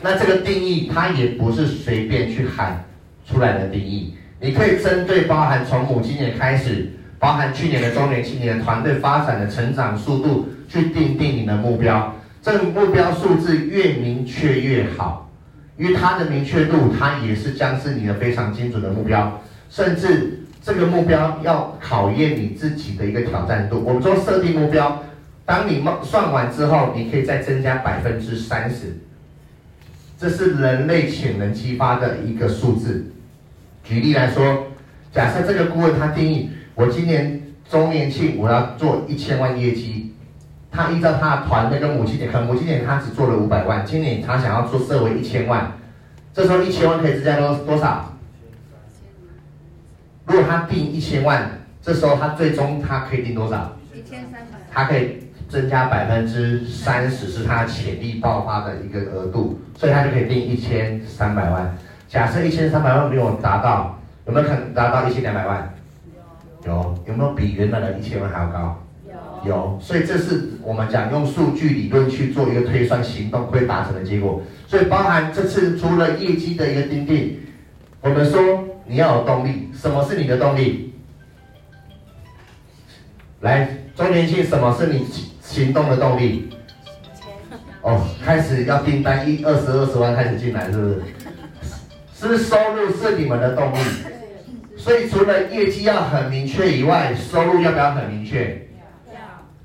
[0.02, 2.86] 那这个定义，它也不是随便去喊
[3.26, 4.14] 出来的定义。
[4.40, 12.14] 你可以针对包含从母亲节开始，包含去年的中年青年团队发展的成长速度，去定定你的目标。
[12.42, 15.24] 这个目标数字越明确越好。
[15.78, 23.84] 因为它的明确度，它也是将是你的非常精准的目标，甚至这个目标要考验你自己的一个挑战度。
[23.86, 25.04] 我们说设定目标，
[25.46, 28.98] 当你算完之后，你可以再增加百分之三十，
[30.20, 33.12] 这是人类潜能激发的一个数字。
[33.88, 34.68] 举例来说，
[35.14, 40.14] 假设这个顾问他定义，我今年周年庆我要做一千万业绩。
[40.70, 45.72] 他依照他的团队跟母亲节，可能母亲节他只做了五百万，今年他想要做设为一千万，
[46.34, 48.14] 这时候一千万可以增加多多少？
[50.26, 51.50] 如果他定一千万，
[51.82, 53.74] 这时候他最终他可以定多少？
[53.94, 54.58] 一千三百。
[54.70, 61.76] 他可以增加百分之三十，是他潜力爆发的一个额度，所以他就可以定一千三百万。
[62.08, 65.74] 假设一千三百万没有达到，有没有可能达到一千两百万？
[66.66, 68.84] 有，有没有比原来的一千万还要高？
[69.46, 74.42] 有，所以这是我们讲用数据理论去做一个推算，行动会达成的结果。
[74.68, 77.40] 所以包含这次除了业绩的一个订定，
[78.02, 80.94] 我们说你要有动力，什么是你的动力？
[83.42, 85.06] 来，周年庆，什么是你
[85.42, 86.50] 行动的动力？
[87.82, 91.02] 哦，开始要订单一二十二十万开始进来，是不是？
[92.20, 93.78] 是收入是你们的动力？
[94.76, 98.60] 所以除了业绩要很明确以外，收入要不要很明确？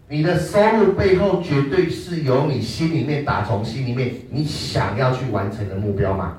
[0.08, 6.36] 你的收入背后绝对是由你心里面打从心里面你想要去完成的目标嘛？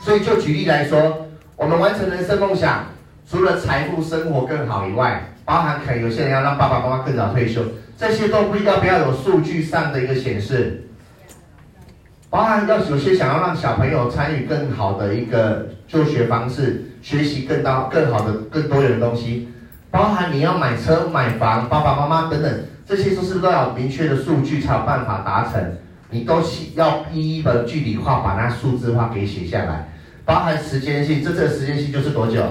[0.00, 2.86] 所以就举例来说，我们完成人生梦想，
[3.28, 7.60] 除了财富生活更好以外，包含可能有些人要让爸爸妈妈更早退休，
[7.98, 10.88] 这些都不要不要有数据上的一个显示，
[12.32, 19.50] 包含要有些想要让小朋友参与更好的一个就学方式，学习更高更好的更多元的东西。
[19.90, 25.76] 包含你要买车、买房，爸爸妈妈等等，这些都是都要有明确的数据才有办法达成？
[26.08, 26.40] 你都
[26.74, 29.92] 要一一的具体化，把它数字化给写下来。
[30.24, 32.42] 包含时间性，这次的时间性就是多久？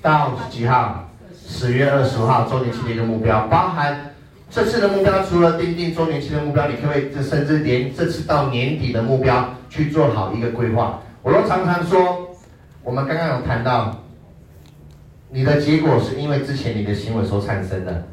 [0.00, 1.10] 到几号？
[1.46, 3.46] 十月二十五号周年庆的一个目标。
[3.48, 4.14] 包含
[4.50, 11.02] 这次的目标，除了订定周年庆的目标，你可不可以甚至连这次到年底的目标去做好一个规划？
[11.22, 12.36] 我都常常说，
[12.82, 14.02] 我们刚刚有谈到。
[15.28, 18.06] 你的结果是因为之前你的行为所产生的，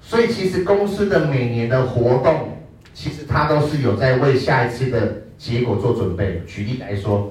[0.00, 2.56] 所以其实公司的每年的活动，
[2.94, 6.40] 其实它都是有在为下一次的结果做准备。
[6.46, 7.28] 举例来说，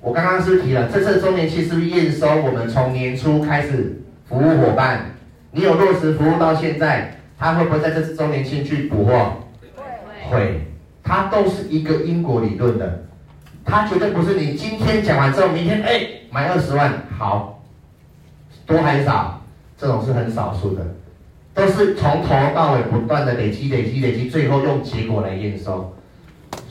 [0.00, 2.26] 我刚刚是提了这次周年庆是不是验收？
[2.42, 5.14] 我们从年初开始服务伙伴，
[5.52, 9.32] 你有落实服务到现在，他会不会在这次周年庆去补货？
[9.76, 10.60] 会，会，
[11.02, 13.04] 它都是一个因果理论的。
[13.64, 17.62] 他绝对不是你今天讲完之后，明天哎买二十万，好，
[18.66, 19.42] 多还是少？
[19.76, 20.84] 这种是很少数的，
[21.54, 25.96] 都是从头到尾不断的累积、累积、累积，最后用结果来验收。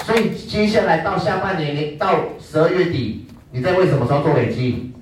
[0.04, 4.94] 所以接下来到下半年，你到十二月底，你在为什么时候做累积？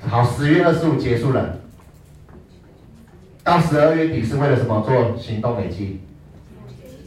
[0.00, 1.59] 好，十月二十五结束了，
[3.50, 5.98] 到十二月底是为了什么做行动累积？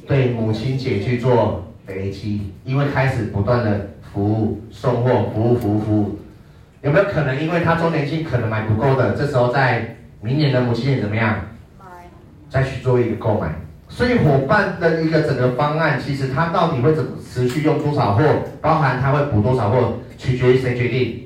[0.06, 1.64] 对母亲节去做。
[1.88, 6.20] 累积，因为开始不断的服务、送货、服务、服务、服务，
[6.82, 11.40] 有没有可能因为他周年庆可能买不够的，这时候在明年的母亲节怎么样？
[12.50, 13.54] 再去做一个购买。
[13.90, 18.24] 所以伙伴的一个整个方案，其实他到底会怎么持续用多少货，
[18.62, 21.24] 包含他会补多少货，取决于谁决定？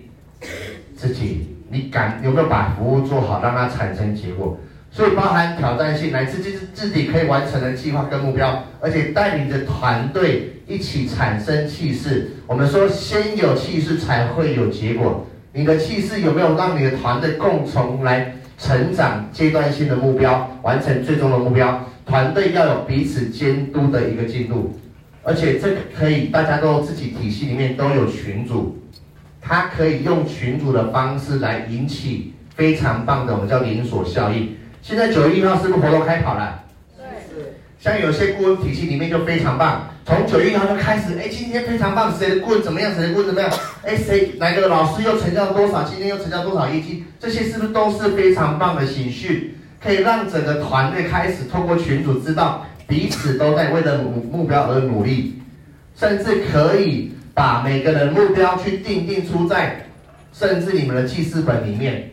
[0.95, 4.57] 自己，你敢有没有把服务做好，让它产生结果？
[4.89, 12.31] 所以包含挑战性，来自自自己可以完成的计划跟目标，而且带领着团队一起产生气势。
[12.47, 15.25] 我们说，先有气势才会有结果。
[15.53, 19.27] 你的气势有没有让你的团队共同来成长？
[19.31, 21.83] 阶段性的目标，完成最终的目标。
[22.05, 24.79] 团队要有彼此监督的一个进度，
[25.23, 28.77] 而且这个可以大家都自己体系里面都有群组，
[29.41, 34.55] 它可以用群组的方式来引起非常棒的我们叫连锁效应。
[34.87, 36.63] 现在九月一号是不是活动开跑了？
[36.97, 37.43] 对。
[37.77, 42.95] 像有些顾问体系里面就非常棒，从九月一号就开始，哎，今天非常棒，谁的顾问怎么样？
[42.95, 43.51] 谁的顾问怎么样？
[43.83, 45.83] 哎，谁哪个老师又成交多少？
[45.83, 47.03] 今天又成交多少业绩？
[47.19, 49.57] 这些是不是都是非常棒的情绪？
[49.83, 55.41] 可以让整个团队开始透过群组知道彼此都在为了目目标而努力，
[55.97, 59.85] 甚至可以把每个人目标去定定出在，
[60.31, 62.09] 甚至你们的记事本里面，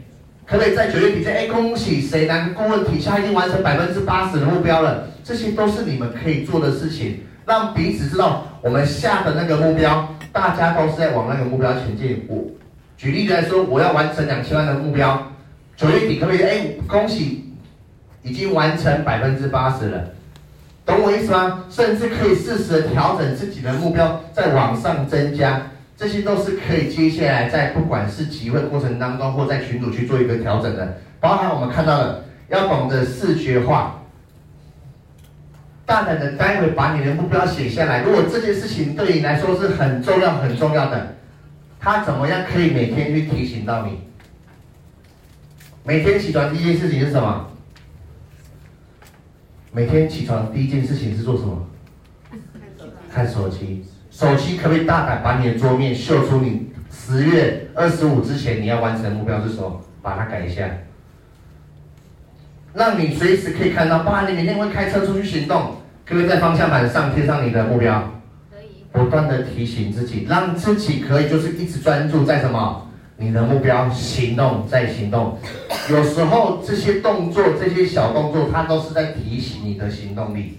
[0.47, 5.09] 可不可以在九月底前，哎，恭喜谁哪个顾问体系已经完成百分之八十的目标了？
[5.23, 12.25] 这些都是你们可以做的事情，让彼此知道我们下的那个目标，大家都是在往那个目标前进。
[12.29, 12.45] 我
[12.97, 15.33] 举例来说，我要完成两千万的目标，
[15.77, 16.43] 九月底可不可以？
[16.43, 17.43] 哎，恭喜。
[18.27, 20.03] 已经完成百分之八十了，
[20.87, 21.67] 懂我意思吗？
[21.69, 25.61] 甚至可以适时的调整自己的目标，再往上增加，
[25.97, 30.99] 这些都是可以接下来在不管是集会过程当中，或在群组去做一个调整的。
[31.21, 34.03] 包含我们看到的，要懂得视觉化，
[35.87, 38.03] 大胆的待会把你的目标写下来。
[38.03, 41.15] 如果这件事情对你来说是很重要、很重要的，
[41.79, 44.01] 他怎么样可以每天去提醒到你？
[45.85, 47.51] 每天起床第一件事情是什么？
[49.71, 51.69] 每天起床第一件事情是做什么？
[53.13, 53.85] 看手机。
[54.17, 59.81] 手机可不可以大胆把你的桌面秀出你十月二十五之前你要完成的目标是什么？
[60.01, 60.71] 把它改一下，
[62.75, 64.05] 让你随时可以看到。
[64.05, 68.09] 爸，你每天会开车出去行动，可不可以在方向盘上贴上你的目标？
[68.93, 72.89] 不断的提醒自己，让自己可以就是一直专注在什么？
[73.17, 75.37] 你的目标，行动再行动，
[75.91, 80.59] 有时候这些动作、这些小动作，它都是在提醒你的行动力。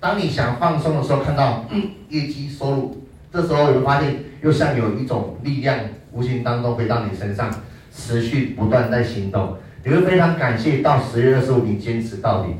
[0.00, 5.78] 当你想放松的时候，看到嗯业绩收入，这时候你会发现又像有一种力量
[6.12, 7.50] 无形当中回到你身上，
[7.94, 9.56] 持续不断在行动。
[9.84, 12.54] 你会非常感谢到十月二十五你坚持到底。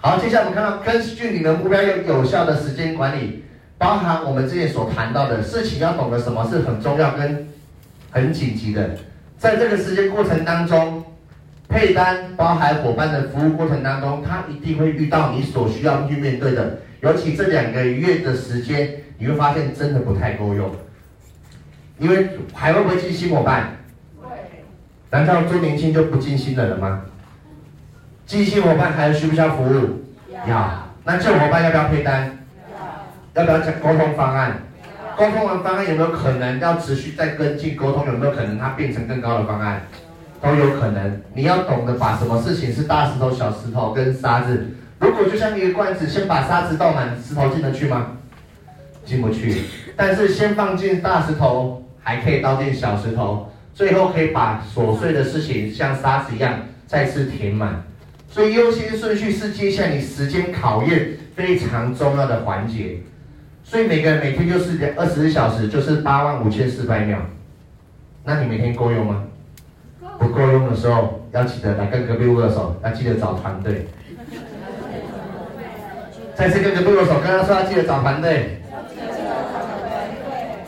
[0.00, 3.44] 好，接下来我们看到根据你的目标有有效的时间管理，
[3.78, 7.48] 包含我们之前所谈到的事情，要懂得什么是很重要跟。
[8.14, 8.90] 很紧急的，
[9.38, 11.02] 在这个时间过程当中，
[11.68, 16.78] 配单包含伙伴的服务过程当中，他一定会遇到你所需要去面对的。
[17.00, 20.70] 尤其这两个月的时间，你会发现真的不太够用，
[21.98, 23.76] 因为还会不会进新伙伴？
[24.20, 24.28] 会。
[25.10, 27.02] 难道周年庆就不进新的人吗？
[28.26, 30.04] 进新伙伴还需不需要服务？
[30.30, 30.48] 要。
[30.48, 30.88] 要。
[31.04, 32.38] 那旧伙伴要不要配单？
[33.34, 33.42] 要。
[33.42, 34.58] 要不要讲沟通方案？
[35.16, 38.06] 沟通完方案有没有可能要持续再跟进沟通？
[38.06, 39.82] 有没有可能它变成更高的方案？
[40.42, 41.22] 都有可能。
[41.34, 44.66] 你要懂得把什么事情是大石头、小石头跟沙子。
[44.98, 48.08] 如果就像一个罐子，先把沙子倒满，石头进得去吗？
[49.04, 49.62] 进不去。
[49.96, 57.82] 但是先放进大石头，还可以倒进小石头，最后可以把琐碎的事情像沙子一样再次填满。
[58.28, 62.98] 所以优先顺序是接下来你时间考验非常重要的环节。
[63.64, 67.18] 所以每个人每天就是二十四小时，就是八万五千四百秒。
[68.24, 69.24] 那你每天够用吗？
[70.18, 73.86] 不够用的时候，要记得来跟隔壁握手，要记得找团队。
[76.34, 78.58] 再次跟隔壁握手，刚刚说要记得找团队。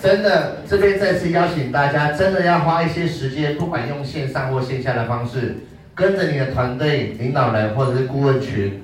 [0.03, 5.57] 真的，这边再次邀请大家，真的要花一些时间，不管用线上或线下的方式，
[5.95, 8.83] 跟着你的团队领导人或者是顾问群。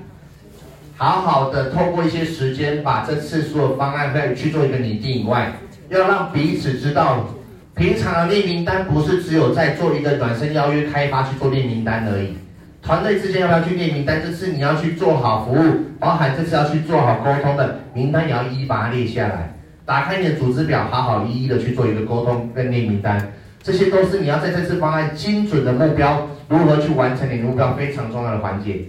[0.97, 5.53] 好好的透过一些时间，把这次所有方案再去做一个拟定以外，
[5.89, 7.27] 要让彼此知道，
[7.73, 12.35] 平常的列名单不是只有在做一个暖身邀约开发去做列名单而已，
[12.81, 14.21] 团队之间要不要去列名单？
[14.21, 19.55] 这次你要去做好服务，包含这次要去做好沟通的名单，也要一一把它列下来，
[19.85, 23.31] 打开你的组织表，好好一一的去做一个沟通跟列名单，
[23.63, 28.81] 这些都是你要在这次方案精准的目标，如何去完成你的目标非常重要的环节。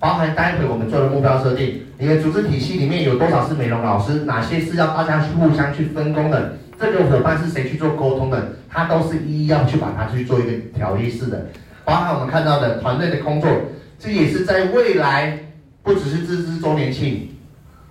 [0.00, 4.24] 包含待会我们做的目标设定，你的组织体系里面有多少是美容老师？
[4.24, 6.56] 哪些是要大家去互相去分工的？
[6.92, 8.52] 这个伙伴是谁去做沟通的？
[8.70, 11.46] 他都是一一要去把它去做一个条列式的。
[11.84, 13.50] 包含我们看到的团队的工作，
[13.98, 15.38] 这也是在未来
[15.82, 17.28] 不只是这支周年庆，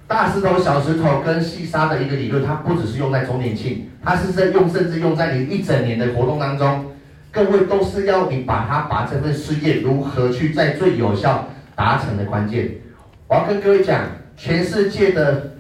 [0.08, 6.86] 大石头、小石头跟细沙的一个理论，它不只是用在周年庆，它是在用，甚至用在你一整年的活动当中。
[7.32, 11.50] 各位都是要你把它把这份事业如何去在最有效。
[11.76, 12.70] 达成的关键，
[13.28, 14.02] 我要跟各位讲，
[14.38, 15.54] 全世界的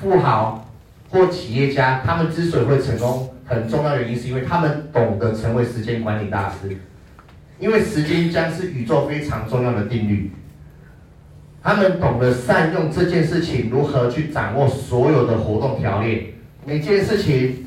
[0.00, 0.66] 富豪
[1.10, 6.76] 或企业家，他们之所以会成功，很重要的原因是因为他们懂得成为时间管理大师，
[7.58, 10.30] 因为时间将是宇宙非常重要的定律，
[11.62, 16.34] 他们懂得善用这件事情，如何去掌握所有的活动条例，
[16.66, 17.66] 每件事情，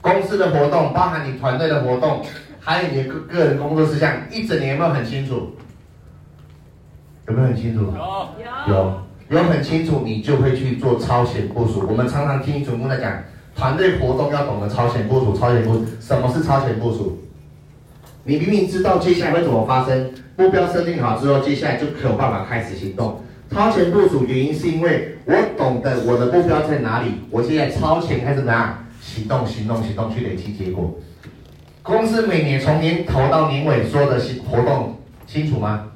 [0.00, 2.24] 公司的活动，包含你团队的活动，
[2.58, 5.54] 还有你的个个人工作事项，一整年有没有很清楚？
[7.28, 7.92] 有没有很清楚？
[8.68, 8.74] 有。
[8.74, 11.84] 有有很清楚，你就会去做超前部署。
[11.88, 13.12] 我们常常听主播在讲，
[13.56, 15.36] 团队活动要懂得超前部署。
[15.36, 17.18] 超前部署，什么是超前部署？
[18.22, 23.20] 你明明知道接下来会怎么发生，目标设定好之后，接下来就可有办法开始行动。
[23.50, 30.98] 超前部署原因是因为我懂得我的目标在哪里，我现在超前开始怎样行动，行动，行动去累积结果。
[31.82, 34.96] 公司每年从年头到年尾所有的活动
[35.26, 35.86] 清楚吗？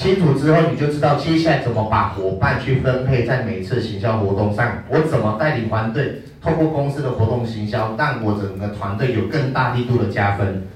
[0.00, 4.82] 清楚之后，你就知道接下来怎么把伙伴去分配在每次行销活动上。
[4.88, 10.66] 我怎么带领团队，透过公司的活动行销，让我整个团队有更大力度的加分。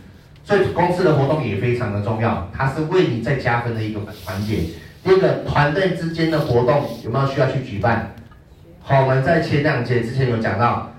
[0.45, 4.59] 所以公司的活动也非常的重要，它是为你在加分的一个环节。
[5.03, 8.15] 第一个，团队之间的活动有没有需要去举办？
[8.83, 10.93] 好，我们在前两节之前有讲到，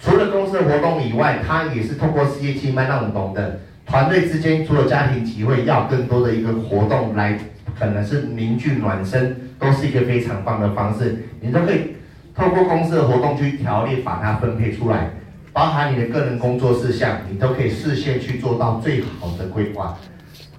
[0.00, 7.38] 除了公司的活动以外，它也是透过事业经脉让我们懂得，团队之间除了家庭集会，要更多的一个活动来。
[7.78, 11.24] 可能是凝聚暖身，都是一个非常棒的方式。
[11.40, 11.94] 你都可以
[12.34, 15.10] 透过公司的活动去条列，把它分配出来，
[15.52, 19.96] 包含你的个人工作事项，你都可以事先去做到最好的规划。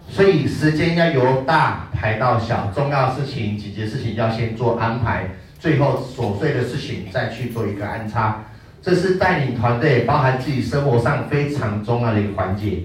[0.07, 8.43] 所以时间要由大排到小，重要的事情、紧急事情要先做安排，最后琐碎的事情再去做一个安插。
[8.81, 12.83] 这是带领团队，包含自己生活上非常重要的一个环节。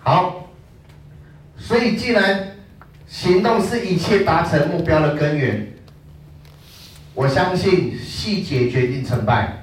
[0.00, 0.48] 好，
[1.56, 2.53] 所以既然
[3.14, 5.68] 行动是一切达成目标的根源。
[7.14, 9.62] 我相信细节决定成败。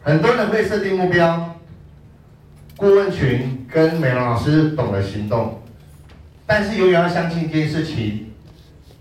[0.00, 1.56] 很多人会设定目标，
[2.76, 5.60] 顾问群跟美容老师懂得行动，
[6.46, 8.30] 但是永远要相信一件事情：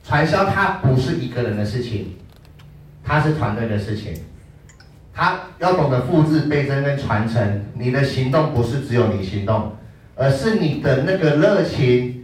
[0.03, 2.15] 传销它不是一个人的事情，
[3.03, 4.15] 它是团队的事情。
[5.13, 7.63] 它要懂得复制、倍增跟传承。
[7.75, 9.73] 你的行动不是只有你行动，
[10.15, 12.17] 而是你的那个热情。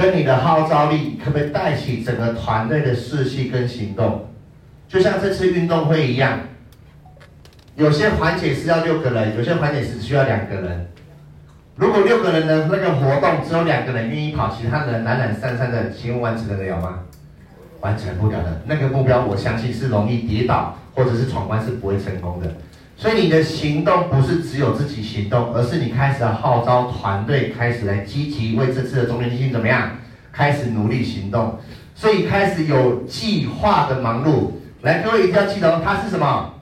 [0.00, 4.26] 跟你的号召力可不可以带起整个团队的士气跟行动？
[4.88, 6.40] 就像这次运动会一样，
[7.76, 10.88] 有些环节是要六个人，有些环节是需要两个人。
[11.76, 17.00] 如果六个人的那个活动只有两个人愿意跑，其他人懒懒散散的，请问完成得了吗？
[17.80, 18.62] 完成不了的。
[18.64, 22.50] 那个目标，我相信是容易跌倒，或者是闯关是不会成功的。
[23.00, 29.92] 所以你的行动不是只有自己行动，而是你开始要号召团队，开始来积极为这次的周年庆怎么样？
[30.30, 31.58] 开始努力行动。
[31.94, 34.50] 所以开始有计划的忙碌。
[34.82, 36.52] 来，各位一定要记得，它是什么？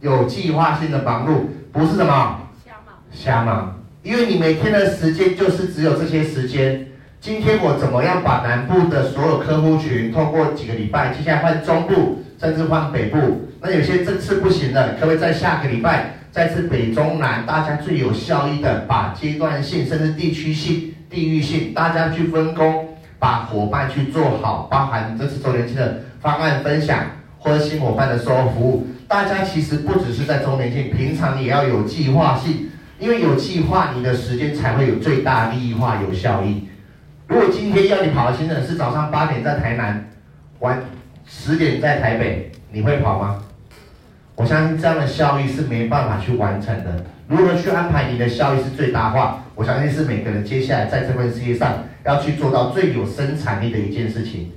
[0.00, 2.40] 有计划性的忙碌，不是什么？
[2.64, 2.94] 瞎忙。
[3.10, 3.82] 瞎忙。
[4.04, 6.86] 因为你每天的时间就是只有这些时间。
[7.20, 13.47] 今天我怎么样把南部的所有客户群，透过几个礼拜，接下来换中部，甚至换北部。
[13.60, 22.88] 那有些这次不行了，可不可以在下个礼拜再次北中南，大家最有效益的，把阶段性甚至地区性、地域性，大家去分工，
[23.18, 27.04] 把伙伴去做好，包含这次周年庆的方案分享
[27.38, 36.68] 或者新伙伴的售后服务，大家其实不只是在周年庆，平常也要有计划性，因为有计划，你的时间才会有最大利益化、有效益。
[37.26, 40.08] 如果今天要你跑的行程是早上八点在台南，
[40.60, 40.80] 晚
[41.26, 43.42] 十点在台北，你会跑吗？
[44.38, 47.04] 我相信这样的效益是没办法去完成的。
[47.26, 49.42] 如何去安排你的效益是最大化？
[49.56, 54.52] 我相信是每个人接下来在这份事业上要去做到最有生产力的一件事情。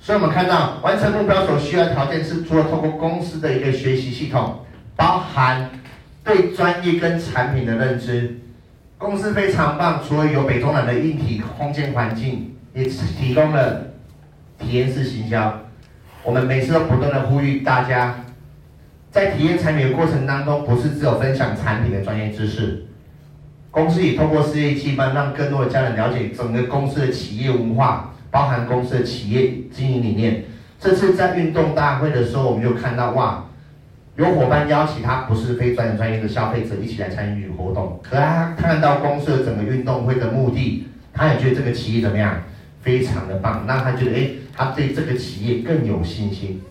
[0.00, 4.60] 所以，我们看到完成目标所需要条件是，除了透过公司的一个学习系统，
[4.96, 5.68] 包含
[6.24, 8.40] 对专业跟产品的认知。
[8.96, 13.88] 公司非常棒，除了有北中南的硬体空间环境，也提供了
[14.58, 15.60] 体验式行销。
[16.24, 18.14] 我们每次都不断的呼吁大家。
[19.12, 22.86] 在体验产品的过程当中，不是只有分享产品的专业知识，
[23.70, 30.44] 公司也通过事业气氛，让更多的家人了解整个公司的企业文化，包含公司的企业经营理念。
[30.80, 33.44] 这次在运动大会的时候，我们就看到哇，
[34.16, 42.42] 有伙伴邀请他不是非专业专业的消费者一起来参与活动，可他看到公司的整个运动会的目的，他也觉得这个企业怎么样，
[42.80, 46.62] 非常的棒，让他觉得哎，他对这个企业更有信心。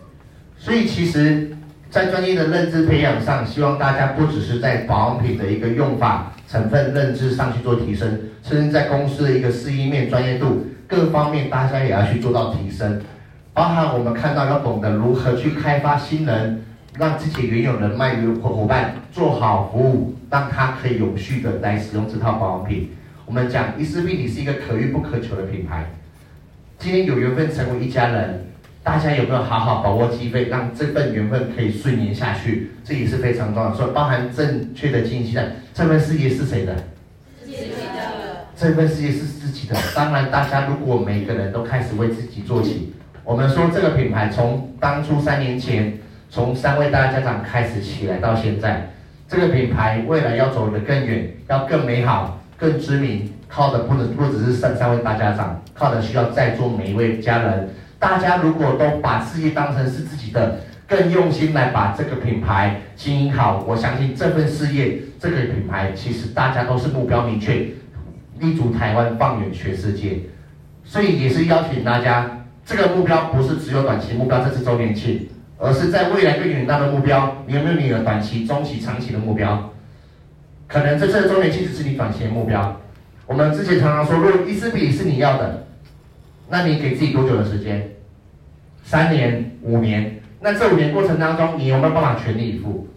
[0.58, 1.56] 所以其实。
[1.92, 12.98] 在专业的认知培养上，希望大家不只是在保养品的一个用法、成分认知上去做提升，甚至在公司的一个事业面专业度各方面，大家也要去做到提升。
[13.52, 16.64] 包含我们看到要懂得如何去开发新人，
[16.98, 22.88] 让自己原有人脉与伙伴做好服务，让他可以永续的来使用这套保养品。
[23.26, 25.84] 我们讲伊思碧你是一个可遇不可求的品牌，
[26.78, 28.46] 今天有缘分成为一家人。
[28.84, 32.72] 大家有没有好好把握机会，让这份缘分可以顺延下去？
[32.82, 33.72] 这也是非常重要。
[33.72, 36.74] 所以包含正确的经营的这份事业是谁的？
[37.40, 38.46] 自己的。
[38.56, 39.76] 这份事业是自己的。
[39.94, 45.96] 当然，大家如果每个人都开始为自己做起，我们说这个品牌从当初三年前，
[46.28, 48.90] 从三位大家长开始起来到现在，
[49.28, 57.68] 这个品牌未来要走得更远，要更美好、更知名，靠的不能不只是三三位大家长，靠的需要在座每一位家人。
[58.02, 67.68] 大家如果都把事业当成是自己的，更用心来把这个品牌经营好，我相信这份事业、这个品牌，其实大家都是目标明确，
[68.40, 70.18] 立足台湾，放眼全世界。
[70.82, 75.28] 所以也是邀请大家，这个目标不是只有短期目标，这次周年庆。
[75.58, 79.70] 而是在未来更远大的目标，你有没有你的短期、中期、长期的目标？
[80.66, 82.80] 可能这次的周年庆只是你短期的目标。
[83.26, 85.68] 我们之前常常说，如果一支笔是你要的，
[86.52, 87.88] 那你给自己多久的时间？
[88.84, 90.20] 三年、五年？
[90.38, 92.88] 那这五年过程当中，你有没有办法全力以赴？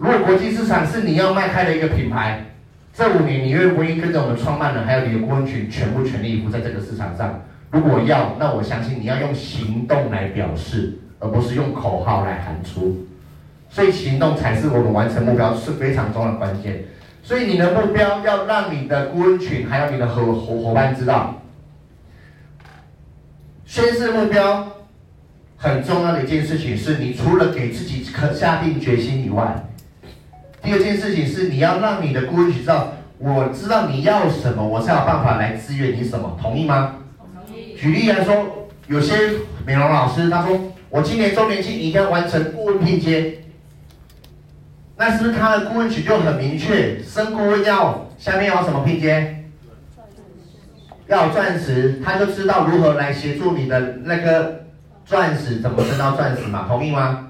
[0.00, 2.46] 如果国际市场是你要迈开的一个品牌，
[2.92, 7.40] 这五年你愿不愿意跟着我们创办人还有你的顾问群全部全力以赴在这个市场上？
[7.70, 10.98] 如果要，那我相信你要用行动来表示。
[11.20, 13.04] 而不是用口号来喊出，
[13.68, 16.84] 所以行动才是我们完成目标是非常重要的关键。
[17.24, 21.37] 所以你的目标要让你的顾问群还有你的合伙伙伴知道，
[23.68, 24.66] 宣誓目标
[25.58, 29.68] 很重要的一件事情是，你除了给自己可下定决心以外，
[30.62, 36.94] 第二件事情是你要让你的顾问群知道，我知道你要什么，我才有办法来支援你什么，同意吗？
[37.18, 37.74] 同意。
[37.76, 39.14] 举例来说，有些
[39.66, 40.58] 美容老师他说。
[40.90, 43.40] 我今年周年庆一定要完成顾问拼接，
[44.96, 47.02] 那是不是他的顾问群就很明确？
[47.02, 49.37] 升顾问要下面要什么拼接？
[51.08, 54.64] 要钻石，他就知道如何来协助你的那个
[55.06, 56.66] 钻石怎么升到钻石嘛？
[56.68, 57.28] 同意吗？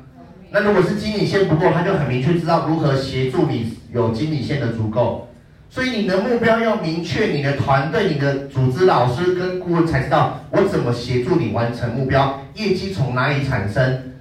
[0.50, 5.28] 那如果是经理线不够，他就很明确知道如何协助你有经理线的足够。
[5.70, 14.14] 所以你的目标要明确，你的团队、你的组织老师跟顾问才知道我怎么协助你完成目标，业绩从哪里产生。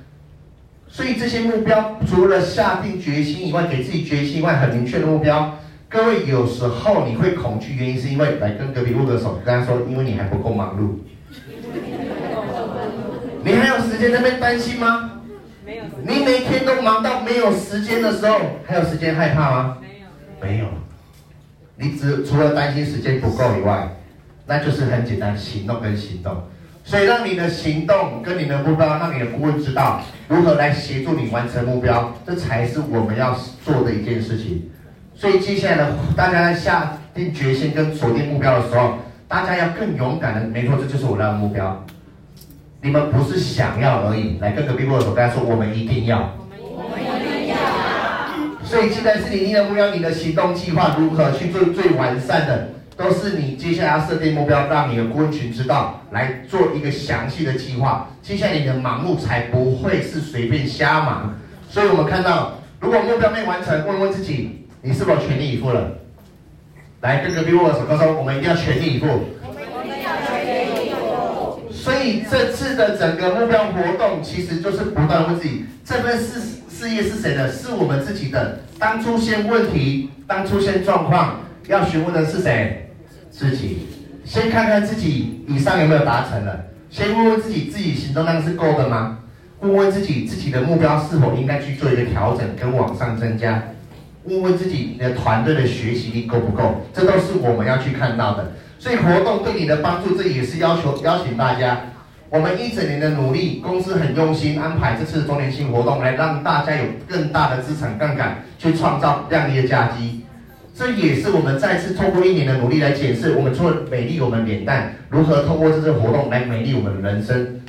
[0.90, 5.58] 所以这些目标除了下定决心以外，给自己决心以外，很明确的目标。
[5.90, 10.98] 各位有时候你会恐惧，原因是因为来跟隔壁握个手，跟他说，因为你还不够忙碌。
[13.44, 15.12] 你还有时间在那边担心吗？
[15.66, 15.84] 没有。
[16.06, 19.78] 你每天都忙到没有时间的时候，还有时间害怕吗？
[20.42, 20.58] 没有。
[20.58, 20.68] 没有。
[21.78, 23.96] 你只除了担心时间不够以外，
[24.46, 26.44] 那就是很简单，行动跟行动。
[26.84, 33.34] 所以让你的行动跟你的目标，让你的顾问知道如何来协助你完成目标，这才是我们要
[33.64, 34.70] 做的一件事情。
[35.18, 41.84] 所以接下来呢大家在下定决心跟锁定目标的时候，大家要更勇敢的，没错，这就是我的目标。
[42.84, 46.32] 你们不是想要而已，来跟隔壁握手，大家说我们一定要。
[48.64, 58.08] 所以，现在是你定的目标，你的行动计划如何去做最完善的，都是你接下来要设定目标，让你的顾问群知道，来做一个详细的计划。
[58.22, 61.34] 接下来你的忙碌才不会是随便瞎忙。
[61.70, 65.92] 所以我们看到，如果目标没完成，问问自己，你是否全力以赴了？
[67.02, 69.08] 来，跟隔壁握手，告诉我，我们一定要全力以赴。
[69.08, 71.72] 我们一定要全力以赴。
[71.72, 76.56] 所以这次的整个目标活动，其实就是不断问自己，这份事。
[76.78, 77.52] 事业是谁的？
[77.52, 78.60] 是我们自己的。
[78.78, 82.92] 当出现问题，当出现状况，要询问的是谁？
[83.32, 83.88] 自己。
[84.24, 86.66] 先看看自己以上有没有达成了。
[86.92, 89.18] 先问问自己，自己行动量是够的吗？
[89.62, 93.64] 问问自己，自己的目标是否应该去做一个调整跟往上增加？
[94.28, 96.82] 问问自己，你的团队的学习力够不够？
[96.94, 98.52] 这都是我们要去看到的。
[98.78, 101.80] 所以活动对你的帮助，这也是要求邀请大家。
[102.30, 110.26] 我们一整年的努力，公司很用心安排这次周年庆活动，来让大家有更大的资产杠杆，去创造亮丽的佳绩。
[110.76, 117.62] 这也是我们再次透过一年的努力来检视，我们除了美丽我们脸蛋，如何透过这次活动来美丽我们人生，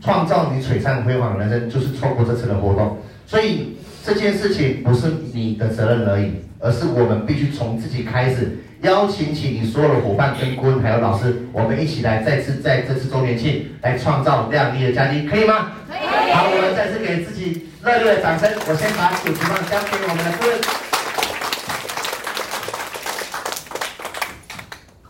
[0.00, 2.96] 创造你璀璨辉煌的人生，就是透过这次的活动。
[3.26, 3.75] 所以
[4.06, 6.30] 这件事情不是你的责任而已，
[6.60, 8.58] 而是我们必须从自己开始。
[8.82, 15.72] 邀请起你所有的伙伴跟顾问还有老师，我们一起来再次在这次周年庆来创造亮丽的佳绩，可以吗？
[15.88, 16.32] 可以。
[16.32, 18.48] 好，我们再次给自己热烈的掌声。
[18.68, 20.85] 我先把主持棒交给我们的顾问。